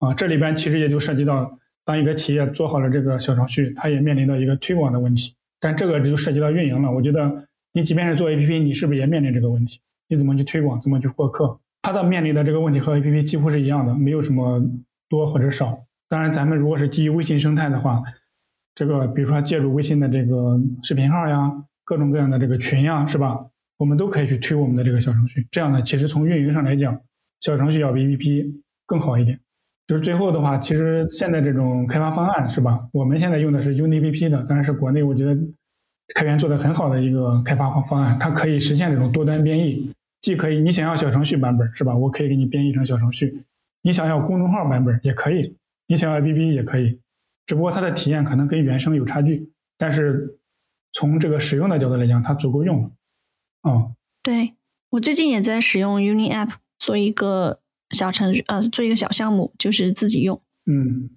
[0.00, 5.34] 啊，这里边其实也就涉及到，当一个企业做好了这个小程序，它也面临到一个推广的问题。
[5.58, 7.48] 但这个就涉及到运营了，我觉得。
[7.76, 9.80] 你即便是做 APP，你是不是也面临这个问题？
[10.08, 10.80] 你怎么去推广？
[10.80, 11.58] 怎么去获客？
[11.82, 14.62] 它的面临的这个问题和 APP 几乎是一样的，没有什么
[15.08, 15.84] 多或者少。
[16.08, 18.00] 当然，咱们如果是基于微信生态的话，
[18.76, 21.50] 这个比如说借助微信的这个视频号呀，
[21.84, 23.44] 各种各样的这个群呀，是吧？
[23.76, 25.44] 我们都可以去推我们的这个小程序。
[25.50, 26.96] 这样呢，其实从运营上来讲，
[27.40, 28.52] 小程序要比 APP
[28.86, 29.40] 更好一点。
[29.88, 32.88] 就是最后的话，其实现在这种开发方案是吧？
[32.92, 35.36] 我们现在用的是 UniAPP 的，当然是国内我觉得。
[36.12, 39.90] 开源做的很好的一个开发方方案，它可以实现这种多端编译，
[40.20, 41.96] 既可以你想要小程序版本是吧？
[41.96, 43.42] 我可以给你编译成小程序，
[43.82, 47.00] 你想要公众号版本也可以，你想要 APP 也可以，
[47.46, 50.38] 只不过它的体验可能跟原生有差距，但是
[50.92, 52.90] 从这个使用的角度来讲，它足够用了。
[53.62, 53.92] 啊，
[54.22, 54.54] 对
[54.90, 60.40] 我最近也在使用 Uni App 做一个小程序，呃，做一个小项目，就是自己用。
[60.66, 61.08] 嗯。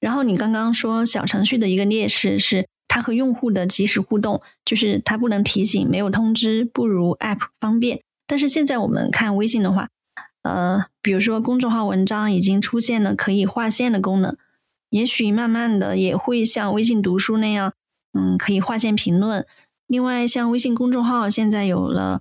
[0.00, 2.66] 然后你刚刚说小程序的一个劣势是。
[2.92, 8.02] 它和用户的即时互动，就是它不能提醒，没有通知，不如 App 方便。
[8.26, 9.88] 但是现在我们看微信的话，
[10.42, 14.36] 呃，比如说公众号文章已经出现了可以划线的功能，
[14.90, 17.72] 也许慢慢的也会像微信读书那样，
[18.12, 19.46] 嗯，可以划线评论。
[19.86, 22.20] 另外，像微信公众号现在有了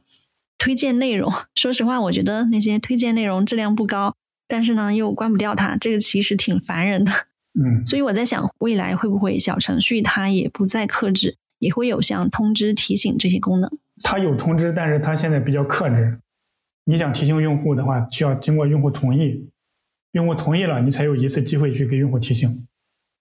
[0.58, 4.16] 推荐内容， 说实话，我觉得那些推荐内容质量不高，
[4.48, 7.12] 但是呢又关不掉它，这个其实挺烦人的。
[7.54, 13.70] 嗯，所以我在想，未来会不会小程序它也不再克制，也会有像通知、提醒这些功能？
[14.04, 16.20] 它有通知，但是它现在比较克制。
[16.86, 19.50] 你想提醒用户的话，需要经过用户同意，
[20.14, 22.68] 用户同意了，你才有一次机会去给用户提醒。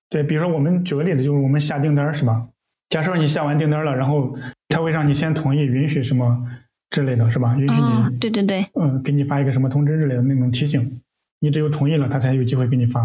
[0.09, 2.49] 对，比如说我们举个例子，就是我们下订单是吧？
[2.89, 4.35] 假设你下完订单了，然后
[4.69, 6.45] 他会让你先同意允许什么
[6.91, 7.55] 之类的是吧？
[7.57, 11.01] 允许你，对对对，嗯，给你发一个什么通知之类的那种提醒。
[11.41, 13.03] 你只有同意了，他才有机会给你发；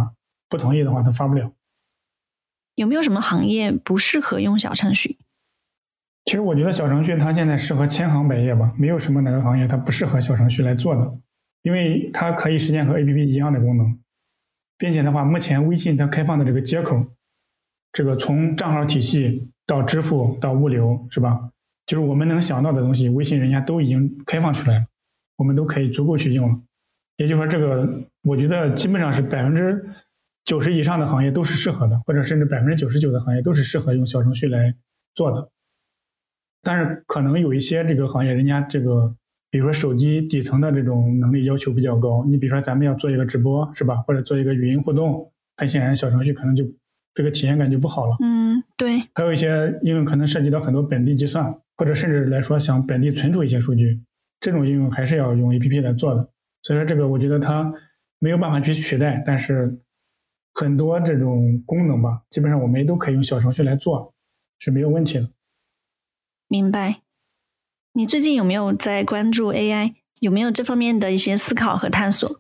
[0.49, 1.51] 不同意的话，他发不了。
[2.75, 5.17] 有没有什么行业不适合用小程序？
[6.25, 11.17] 其实我觉得小程序它现在适合千行百业吧，没有什么哪个行业它不适合小程序来做的，
[11.61, 13.99] 因为它可以实现和 APP 一样的功能，
[14.77, 17.05] 并且的话，目前微信它开放的这个接口，
[17.91, 21.51] 这个从账号体系到支付到物流是吧？
[21.85, 24.85] 就是我们能想到的东西，微信人家都已经开放出来了，
[25.37, 26.59] 我们都可以足够去用了。
[27.17, 27.87] 也就是说，这个
[28.23, 29.87] 我觉得基本上是百分之
[30.45, 34.73] 九十以上的行业都是适合的，或者甚至百分之九十九的行业都是适合用小程序来
[35.15, 35.49] 做的。
[36.61, 39.15] 但是可能有一些这个行业，人家这个
[39.49, 42.23] 比如说手机底层的这种能力要求比较高。
[42.27, 43.97] 你比如说咱们要做一个直播，是吧？
[44.07, 46.63] 或者做一个语音互动，很显然小程序可能就
[47.13, 48.15] 这个体验感就不好了。
[48.21, 49.01] 嗯，对。
[49.13, 53.99] 还有一些应用可能涉及到很多本地计算，或者甚至来说想本地存储一些数据，
[54.39, 56.29] 这种应用还是要用 APP 来做的。
[56.61, 57.73] 所以说，这个我觉得它
[58.19, 59.79] 没有办法去取代，但是
[60.55, 64.13] 很多这种功能吧，基本上我们也都可以用小程序来做，
[64.57, 65.29] 是没有问题的。
[66.47, 67.01] 明白。
[67.93, 69.93] 你最近有没有在关注 AI？
[70.21, 72.39] 有没有这方面的一些思考和探索？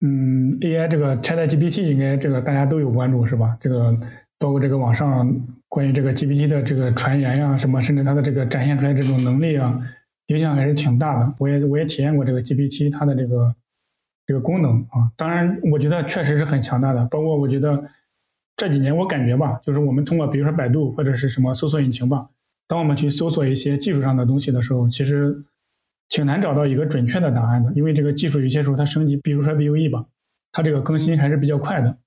[0.00, 3.56] 嗯，AI 这个 ChatGPT 应该这个大家都有关注是吧？
[3.60, 3.94] 这个
[4.38, 5.30] 包括这个网上
[5.68, 9.78] 关于这个 GPT 的这个传言呀，什么甚至它的这个展现出来这种能力啊。
[10.28, 13.54] 影响还是挺大的，我也我也体验过这个 GPT 它的这个
[14.26, 17.06] 这个功能啊，当然我觉得确实是很强大的。
[17.08, 17.84] 包括我觉得
[18.56, 22.28] 这几年我感觉吧，就是我们通过比如说百度或者是什么搜索引擎吧，
[22.66, 25.44] 当我们去搜索一些技术上的东西的时候，其实
[26.08, 30.06] 挺难找到一个准确的答案的，因为这个技术有些时候它升级，比如说 Vue 吧，
[30.52, 31.98] 它这个更新还是比较快的，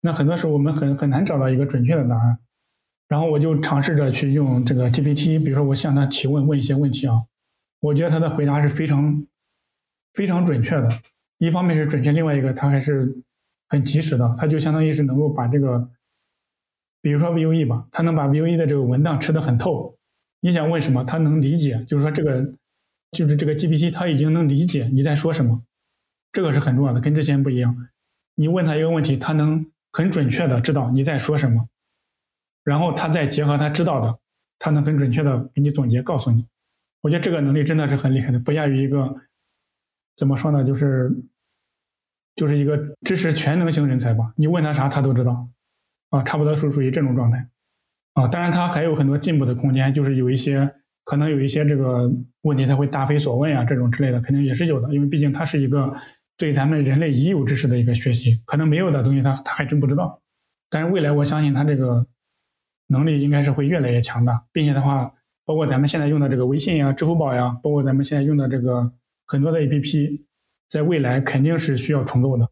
[0.00, 2.38] 那很多时候我们很很难找到一个准确的答案。
[3.08, 7.22] 然后我就尝试着去用这个 GPT，比如说我向它提问，问一些问题啊。
[7.80, 9.26] 我觉得他的回答是非常
[10.14, 10.88] 非常准确的，
[11.38, 13.14] 一方面是准确，另外一个它还是
[13.68, 15.90] 很及时的，它就相当于是能够把这个，
[17.02, 19.96] 比如说 Vue 吧，它能把 Vue 的这个文档吃得很透。
[20.40, 22.54] 你想问什么，它能理解，就是说这个
[23.10, 25.62] 就是这个 GPT 它已经能理解你在说什么，
[26.32, 27.88] 这个是很重要的，跟之前不一样。
[28.34, 31.68] 你问他一个问题，他能很准确的知道你在说什么，
[32.64, 34.18] 然后他再结合他知道的，
[34.58, 36.46] 他能很准确的给你总结，告诉你。
[37.00, 39.16] 我觉得这个能力真的是很厉害的，不亚于一个
[40.16, 40.64] 怎么说呢？
[40.64, 41.10] 就是
[42.34, 44.32] 就是一个知识全能型人才吧。
[44.36, 45.48] 你问他啥，他都知道
[46.10, 47.46] 啊，差不多是属于这种状态
[48.14, 48.26] 啊。
[48.28, 52.10] 当然，他还有很多进步的空间，就是有一些可能有一些这个
[52.42, 54.94] 问题，他会答非所问啊，这种之类的肯定也是有的。
[54.94, 55.94] 因为毕竟他是一个
[56.36, 60.20] 对咱们人类已有知识的一个学习，可能没有的东西他他还真不知道。
[60.70, 62.06] 但是未来我相信他这个
[62.86, 65.12] 能力应该是会越来越强大，并且的话。
[65.48, 68.92] 包括咱们现在用的这个微信呀、支付宝呀，包括咱们现在用的这个
[69.26, 70.22] 很多的 APP，
[70.68, 72.48] 在未来肯定是需要重构的，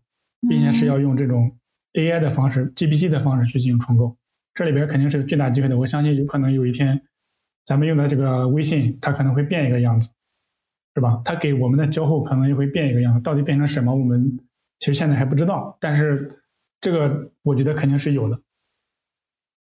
[0.49, 1.57] 并且是要用这种
[1.95, 4.17] AI 的方式、GPT 的方式去进行重构。
[4.55, 5.79] 这里边肯定是有巨大机会的。
[5.79, 7.01] 我相信有可能有一天，
[7.65, 10.11] 咱们用的这个微信，它可能会变一个样子，
[10.95, 11.21] 是吧？
[11.25, 13.21] 它给我们的交互可能也会变一个样子。
[13.21, 14.39] 到底变成什么，我们
[14.79, 15.77] 其实现在还不知道。
[15.81, 16.41] 但是
[16.81, 18.41] 这个我觉得肯定是有的。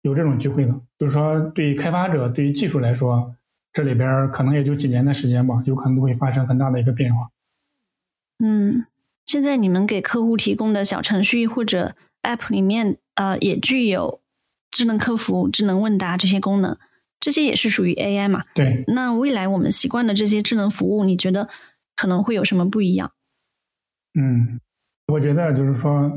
[0.03, 3.37] 有这种机会的，就是说，对于开发者、对于技术来说，
[3.73, 7.31] 这里边可能也就几年的时间吧，有可能都会发生很大的一个变化。
[8.39, 8.87] 嗯，
[9.27, 14.21] 现在你们给客户提供的小程序或者 App 里面，呃，也具有
[14.71, 16.77] 智能客服、智能问答这些功能，
[17.21, 18.45] 这些也是属于 AI 嘛？
[18.55, 18.83] 对。
[18.89, 21.49] 那未来我们习惯的这些智能服务，你觉得
[21.95, 23.13] 可能会有什么不一样？
[24.15, 24.59] 嗯，
[25.07, 26.11] 我觉得就是说，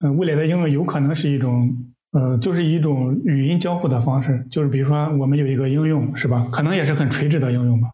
[0.00, 1.91] 嗯，未来的应用有可能是一种。
[2.12, 6.46] 呃，就是一种语音交互的方式，就是比如说我们有一个应用，是吧？
[6.52, 7.88] 可能也是很垂直的应用吧。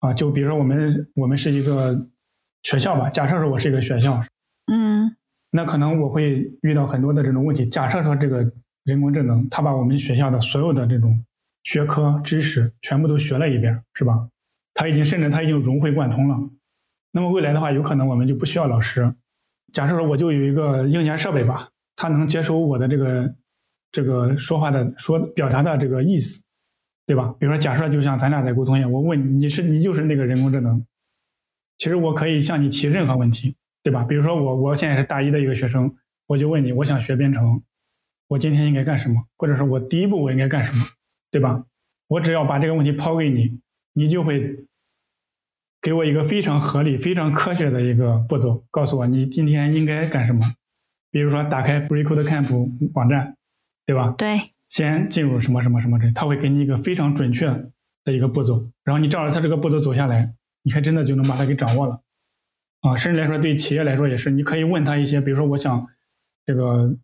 [0.00, 2.06] 啊，就比如说我们我们是一个
[2.62, 4.22] 学校吧，假设说我是一个学校，
[4.70, 5.16] 嗯，
[5.50, 7.64] 那可能我会遇到很多的这种问题。
[7.66, 8.52] 假设说这个
[8.84, 11.24] 人工智能，它把我们学校的所有的这种
[11.62, 14.28] 学科知识全部都学了一遍，是吧？
[14.74, 16.36] 它已经甚至它已经融会贯通了。
[17.12, 19.14] 那么未来的话，有可能我们就不需要老师。
[19.72, 23.34] 假设说我就有一个硬件设备吧，它能接收我的这个。
[23.94, 26.42] 这个说话的说表达的这个意思，
[27.06, 27.32] 对吧？
[27.38, 30.84] 比如说，假设就像咱俩在沟通一样，我问你是你就是那个人工智能，
[31.78, 34.02] 其实我可以向你提任何问题，对吧？
[34.02, 35.94] 比如说我我现在是大一的一个学生，
[36.26, 37.62] 我就问你，我想学编程，
[38.26, 39.22] 我今天应该干什么？
[39.36, 40.84] 或者说我第一步我应该干什么，
[41.30, 41.64] 对吧？
[42.08, 43.60] 我只要把这个问题抛给你，
[43.92, 44.66] 你就会
[45.80, 50.44] 给我一个非常合理、非常科学的一个步骤，告诉我你今天应该干什么。
[51.12, 53.36] 比如说，打开 FreeCodeCamp 网站，
[53.86, 54.14] 对吧？
[54.18, 54.52] 对。
[54.68, 57.46] 先进入什么什么什么这，他会给你一个非常准确
[58.02, 62.00] 的一个步骤，然后你照着他这个步骤走下来，你还真的就能把它给掌握了。
[62.80, 65.86] 啊，甚至来说，对企业来说也是，你可以问他一些，比如说，我想
[66.44, 66.96] 这个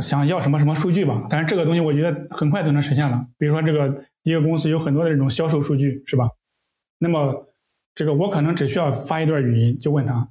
[0.00, 3.26] 想要什么什么数据吧，但是这个东西我觉得很快就能实现了。
[3.38, 6.28] 比如说，这个一个公司有很多的这种销售数据，是吧？
[6.98, 7.48] 那么
[7.94, 10.28] 这个我可能只需要发一段语音，就问他，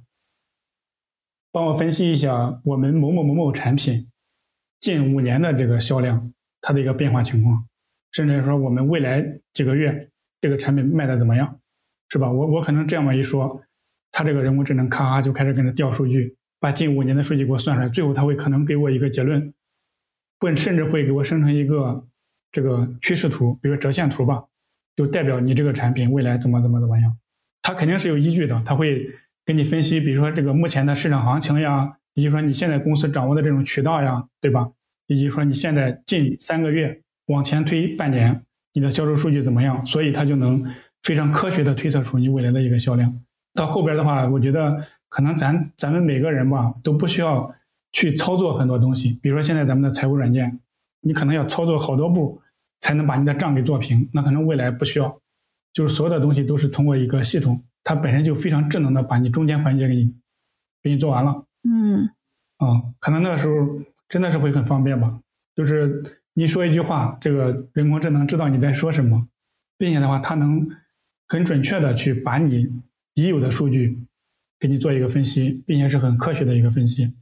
[1.50, 4.08] 帮我分析一下我们某某某某产品。
[4.84, 6.30] 近五年的这个销量，
[6.60, 7.66] 它的一个变化情况，
[8.12, 10.10] 甚至说我们未来几个月
[10.42, 11.58] 这个产品卖的怎么样，
[12.10, 12.30] 是吧？
[12.30, 13.62] 我我可能这样吧一说，
[14.12, 19.54] 它这个人工智能咔咔就开始跟着调数据，把近五年的数据给我算出来，最后它会可能给我一个结论，
[20.38, 22.06] 或甚至会给我生成一个
[22.52, 24.44] 这个趋势图，比如折线图吧，
[24.96, 27.16] 就代表你这个产品未来怎么怎么怎么样，
[27.62, 29.08] 它肯定是有依据的，它会
[29.46, 31.96] 给你分析，比如说这个目前的市场行情呀。
[32.14, 34.70] 以及说你现在公司掌握的这种渠道呀，对吧？
[35.06, 38.42] 以及说你现在近三个月往前推半年，
[38.72, 39.84] 你的销售数据怎么样？
[39.84, 40.64] 所以它就能
[41.02, 43.14] 非常科学的推测出你未来的一个销量。
[43.54, 47.54] 到后边的话，我觉得可能咱咱们每个人吧都不需要
[47.92, 49.18] 去操作很多东西。
[49.22, 50.58] 比如说现在咱们的财务软件，
[51.02, 52.40] 你可能要操作好多步
[52.80, 54.08] 才能把你的账给做平。
[54.12, 55.20] 那可能未来不需要，
[55.72, 60.14] 就是所有的东西都是通过一个系统，它本身就非常智能的把你中间环节给你
[60.82, 61.44] 给你做完了。
[61.64, 62.10] 嗯，
[62.58, 65.18] 啊，可能那个时候真的是会很方便吧。
[65.56, 69.26] 就是你说一句话，这个人工智能知道你在说什么，
[69.78, 70.68] 并且的话，它能
[71.26, 72.70] 很准确的去把你
[73.14, 73.98] 已有的数据
[74.60, 77.12] 给你做一个分析，并且是很科学的一个分析，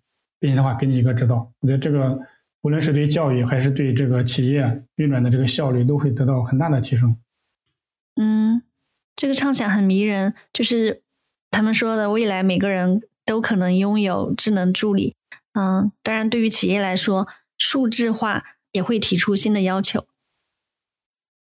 [0.41, 1.53] 并且的话给你一个指导。
[1.61, 2.19] 我觉得这个
[2.63, 7.17] 无论是对教育还是对这个企业运转的这个效率，都会得到很大的提升。
[8.17, 8.63] 嗯，
[9.15, 11.03] 这个畅想很迷人，就是
[11.51, 13.03] 他们说的未来每个人。
[13.25, 15.15] 都可能拥有智能助理，
[15.53, 20.07] 嗯，当然，对于企业来说，数字化也会提出新的要求。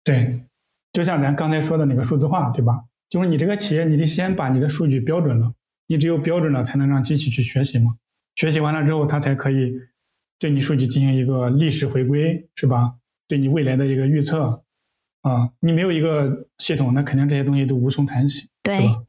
[0.04, 0.44] 对，
[0.92, 2.84] 就像咱刚才说的那个数字化，对吧？
[3.08, 5.54] 就是你这个企业，你得先把你的数据标准了，
[5.86, 7.96] 你只有标准了，才能让机器去学习嘛。
[8.34, 9.74] 学习完了之后，它才可以
[10.38, 12.94] 对你数据进行一个历史回归，是吧？
[13.28, 14.64] 对你未来的一个预测，
[15.20, 19.04] 啊，你没有一个系统，那肯定这些东西都无从谈起，对吧？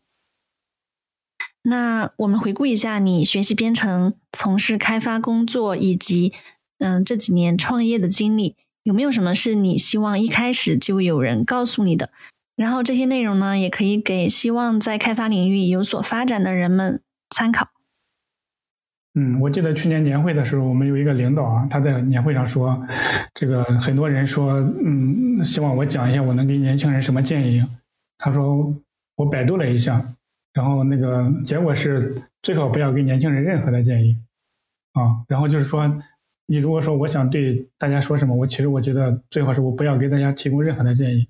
[1.63, 6.33] 那我们回顾一下你学习编程、从事开发工作以及
[6.79, 12.09] 嗯这几年创业的经历，有没有什么是你希望一开始就有人告诉你的？
[12.55, 17.69] 然后这些内容呢，也可以给希望在开发领域有所发展的人们参考。
[19.15, 22.79] 嗯，我记得去年年会的时候，我们有一个领导啊，他在年会上说，
[23.33, 24.53] 这个很多人说，
[24.83, 27.65] 嗯，希望我讲一下我能给年轻人什么建议。
[28.17, 28.75] 他说，
[29.15, 30.13] 我百度了一下。
[30.53, 34.15] 然后那个结果是最好不要给年轻人任何的建议，
[34.93, 35.91] 啊，然后就是说，
[36.45, 41.27] 你如果说我想对大家说什么，我其实我觉得最好是我不要给大家提供任何的建议，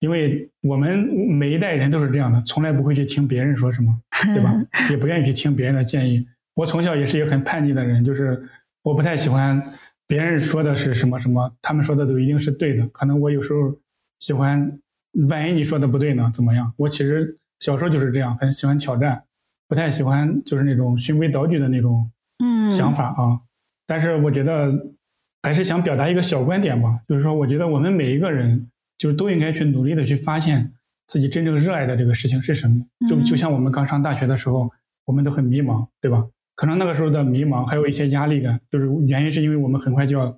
[0.00, 3.94] 因为我们每一代人都是这样的，从来不会去听别人说什么，
[4.34, 4.54] 对吧？
[4.90, 6.26] 也不愿意去听别人的建议。
[6.54, 8.42] 我从小也是一个很叛逆的人，就是
[8.82, 9.62] 我不太喜欢
[10.06, 12.88] 别人说的是什么什么，他们说的都一定是对的。
[12.88, 13.76] 可能我有时候
[14.18, 14.80] 喜欢，
[15.28, 16.72] 万一你说的不对呢，怎么样？
[16.78, 17.36] 我其实。
[17.62, 19.22] 小时候就是这样，很喜欢挑战，
[19.68, 22.10] 不太喜欢就是那种循规蹈矩的那种
[22.42, 23.38] 嗯想法啊。
[23.86, 24.96] 但是我觉得
[25.44, 30.72] 还是想表达一个小观点吧，就是说，我觉得我们每一个人就是都应该去努力的去发现
[31.06, 32.84] 自己真正热爱的这个事情是什么。
[33.08, 34.68] 就就像我们刚上大学的时候，
[35.04, 36.26] 我们都很迷茫，对吧？
[36.56, 40.36] 可能那个时候的迷茫还有一些压力感，就是原因是因为我们很快就要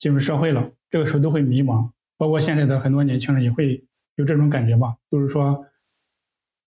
[0.00, 1.88] 进入社会了，这个时候都会迷茫。
[2.18, 3.84] 包括现在的很多年轻人也会
[4.16, 5.64] 有这种感觉吧，就是说。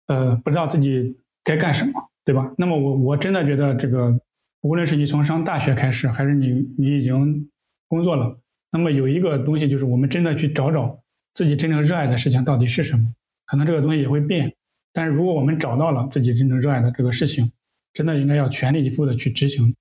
[0.08, 1.94] 呃，不知道自己该干什么，
[2.26, 2.54] 对吧？
[2.58, 4.20] 那么我我真的觉得这个，
[4.62, 7.50] 无论是你从上大学开始，还是你你已经
[7.88, 8.40] 工作了，
[8.72, 11.02] 那么有一个东西就是我们真的去找找
[11.34, 13.14] 自己真正热爱的事情到底是什么。
[13.46, 14.54] 可能这个东西也会变，
[14.92, 17.52] 但是如果我们找到了自己真正热爱的这个事情，
[17.94, 19.76] 真的应该要全力以赴的去执行，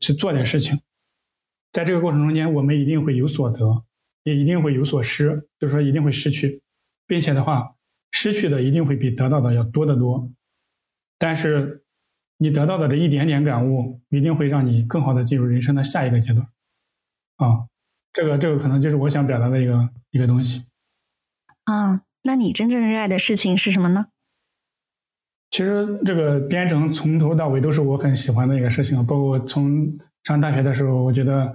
[0.00, 0.80] 去做点事情。
[1.72, 3.84] 在这个过程中间，我们一定会有所得，
[4.24, 6.62] 也一定会有所失，就是说一定会失去，
[7.06, 7.75] 并且的话。
[8.12, 10.30] 失去的一定会比得到的要多得多，
[11.18, 11.84] 但是
[12.38, 16.46] 你得到的这一点点感悟，一定会让你更好的进入人生的下一个阶段。
[17.36, 17.66] 啊，
[18.12, 20.66] 这个这个可能就是我想表达的一个一个东西。
[21.64, 24.06] 啊，那你真正热爱的事情是什么呢？
[25.50, 31.54] 其实这个编程从头到尾都是我很喜欢的一个事情，包括从上大学的时候，我觉得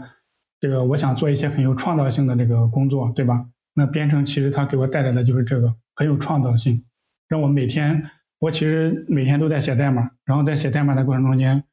[0.59, 3.45] 这个我想做一些很有创造性的这个工作，对吧？
[3.73, 5.75] 那编程其实它给我带来的就是这个。
[6.01, 6.83] 很有创造性，
[7.27, 11.63] 让我每天，我其实每天都在写代码，然后在写代码的过程中间，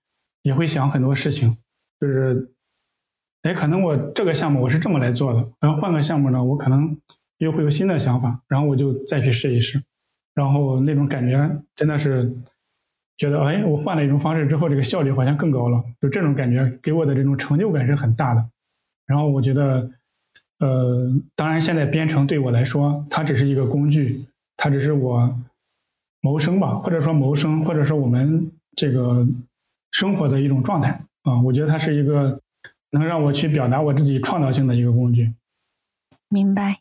[0.42, 1.56] 也会想很多事情，
[1.98, 2.52] 就是，
[3.40, 6.94] 哎，可能我这个项目我是这么来做的，然后换个项目呢，我可能
[7.38, 9.82] 又会有新的想法，然后我就再去试一试，
[10.34, 12.30] 然后那种感觉真的是
[13.16, 18.46] 觉得，哎，我换了一种方式之后，这个效率好像更高了，就这种感觉给我的这种成就感是很大的。
[19.06, 19.90] 然后我觉得，
[20.59, 24.24] 呃，当然现在编程对我来说，它只是一个工具，
[24.56, 25.38] 它只是我
[26.20, 29.26] 谋生吧，或者说谋生，或者说我们这个
[29.92, 31.40] 生活的一种状态啊。
[31.42, 32.40] 我觉得它是一个
[32.90, 35.32] 能让我去表达我自己创造性的一个工具。
[36.28, 36.80] 明白。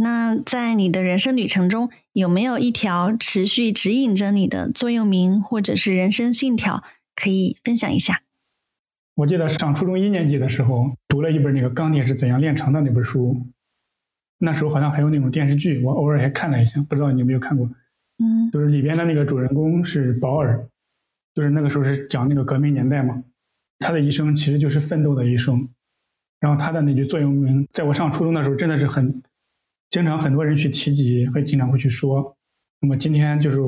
[0.00, 6.84] 那在你的人生旅程中，有没有一条持续指引着你的座右铭，或者是人生信条，
[7.16, 8.22] 可以分享一下？
[9.18, 13.36] 我记得上初中一年级的时候，读了一本那个《钢铁是怎样炼成的》那本书。
[14.38, 17.68] 那时候好像还有那种电视剧，我偶尔还看了一下，不知道你有没有看过？
[18.18, 20.64] 嗯，就是里边的那个主人公是保尔，
[21.34, 23.24] 就是那个时候是讲那个革命年代嘛。
[23.80, 25.68] 他的一生其实就是奋斗的一生。
[26.38, 29.20] 然后他的那句座右铭，在我上初中的时候真的是很
[29.90, 32.36] 经常很多人去提及，会经常会去说。
[32.80, 33.58] 那么今天就是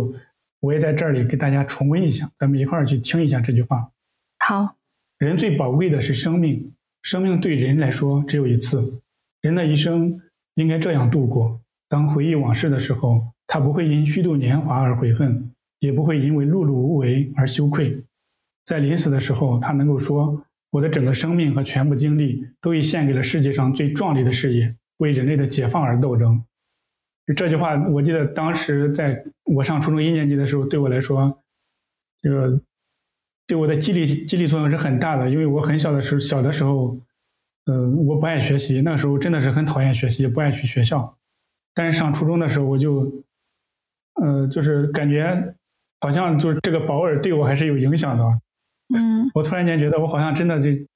[0.61, 3.91] 我也在这里给大家重温一下，咱们一块儿去听一下这句话。
[4.39, 4.77] 好。
[5.21, 9.03] 人最宝贵的是生命，生命对人来说只有一次。
[9.43, 10.19] 人的一生
[10.55, 11.61] 应该这样度过：
[11.91, 18.03] 当回忆往事的时候，他不会因虚度年华而悔恨，也不会因为碌碌无为而羞愧。
[18.65, 20.43] 在临死的时候，他能够说
[20.73, 26.43] ：“我的整个生命和全部精力都已献给了世界上最壮丽的事业，为人类的解放而斗争。”
[27.37, 31.43] 这句话，我记得当时在我上初中一年级的时候，对我来说，
[32.23, 32.59] 这个。
[33.51, 36.97] 对我的激励激励作用是很大的，因为我很小的时候，小的时候，
[37.67, 41.17] 嗯，我不爱学习，那时候真的是很讨厌学习，不爱去学校。
[41.75, 43.13] 但是上初中的时候，我就，
[44.23, 45.53] 呃，就是感觉
[46.01, 48.25] 好像就是这个保尔对我还是有影响的。
[48.95, 50.87] 嗯，我突然间觉得我好像真的得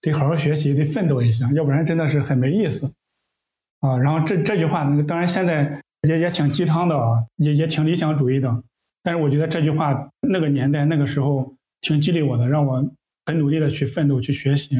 [0.00, 2.90] 得好好学习，得奋斗一下，要不然真的是很没意思。
[3.80, 5.78] 啊，然后这这句话，当然现在
[6.08, 8.62] 也也挺鸡汤的啊，也也挺理想主义的。
[9.02, 11.54] 但是我觉得这句话那个年代那个时候。
[11.80, 12.84] 挺激励我的，让我
[13.26, 14.76] 很努力的去奋斗去学习。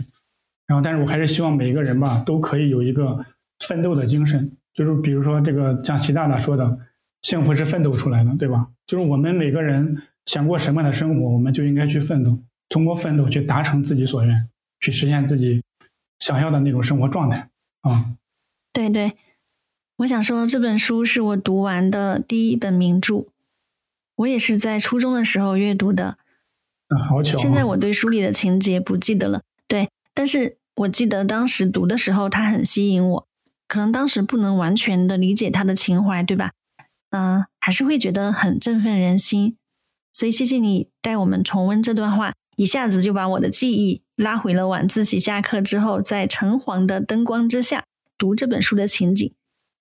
[0.66, 3.24] 然后，但是我还是希望每一个人吧，都可以有一个
[3.66, 4.50] 奋斗的精神。
[4.72, 6.78] 就是比如说这个像习大大说的，
[7.22, 8.68] 幸福是奋斗出来的，对吧？
[8.86, 12.38] 就是我们每个人想过什么样的生活，我们就应该去奋斗，
[12.68, 14.48] 通过奋斗去达成自己所愿，
[14.78, 15.60] 去实现自己
[16.20, 17.48] 想要的那种生活状态。
[17.80, 18.14] 啊，
[18.72, 19.14] 对对，
[19.96, 23.26] 我想说这本书是我读完的第一本名著，
[24.14, 26.16] 我也是在初中的时候阅读的。
[26.98, 27.36] 好巧！
[27.36, 33.26] 现在我对书里的情节不记得了，对，但是我记得当时读的时候，它很吸引我。
[33.68, 36.50] 可能当时不能完全的理解他的情怀，对吧？
[37.10, 39.56] 嗯，还是会觉得很振奋人心。
[40.12, 47.84] 所以谢谢你带我们重温这段话，一下子就把我的记忆拉回了晚自习下课之后，在橙黄的灯光之下
[48.18, 49.32] 读这本书的情景，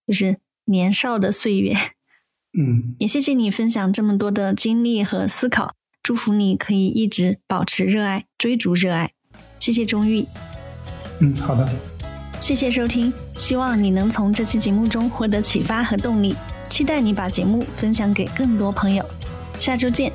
[0.06, 1.74] 就是年少的岁月。
[2.56, 5.74] 嗯，也谢谢你分享这么多的经历和思考。
[6.02, 9.12] 祝福你可以一直保持热爱，追逐热爱。
[9.60, 10.26] 谢谢钟玉。
[11.20, 11.70] 嗯，好的。
[12.42, 16.36] 谢谢收听，希望你能从这期节目中获得启发和动力。
[16.70, 19.04] 期待你把节目分享给更多朋友。
[19.60, 20.14] 下周见。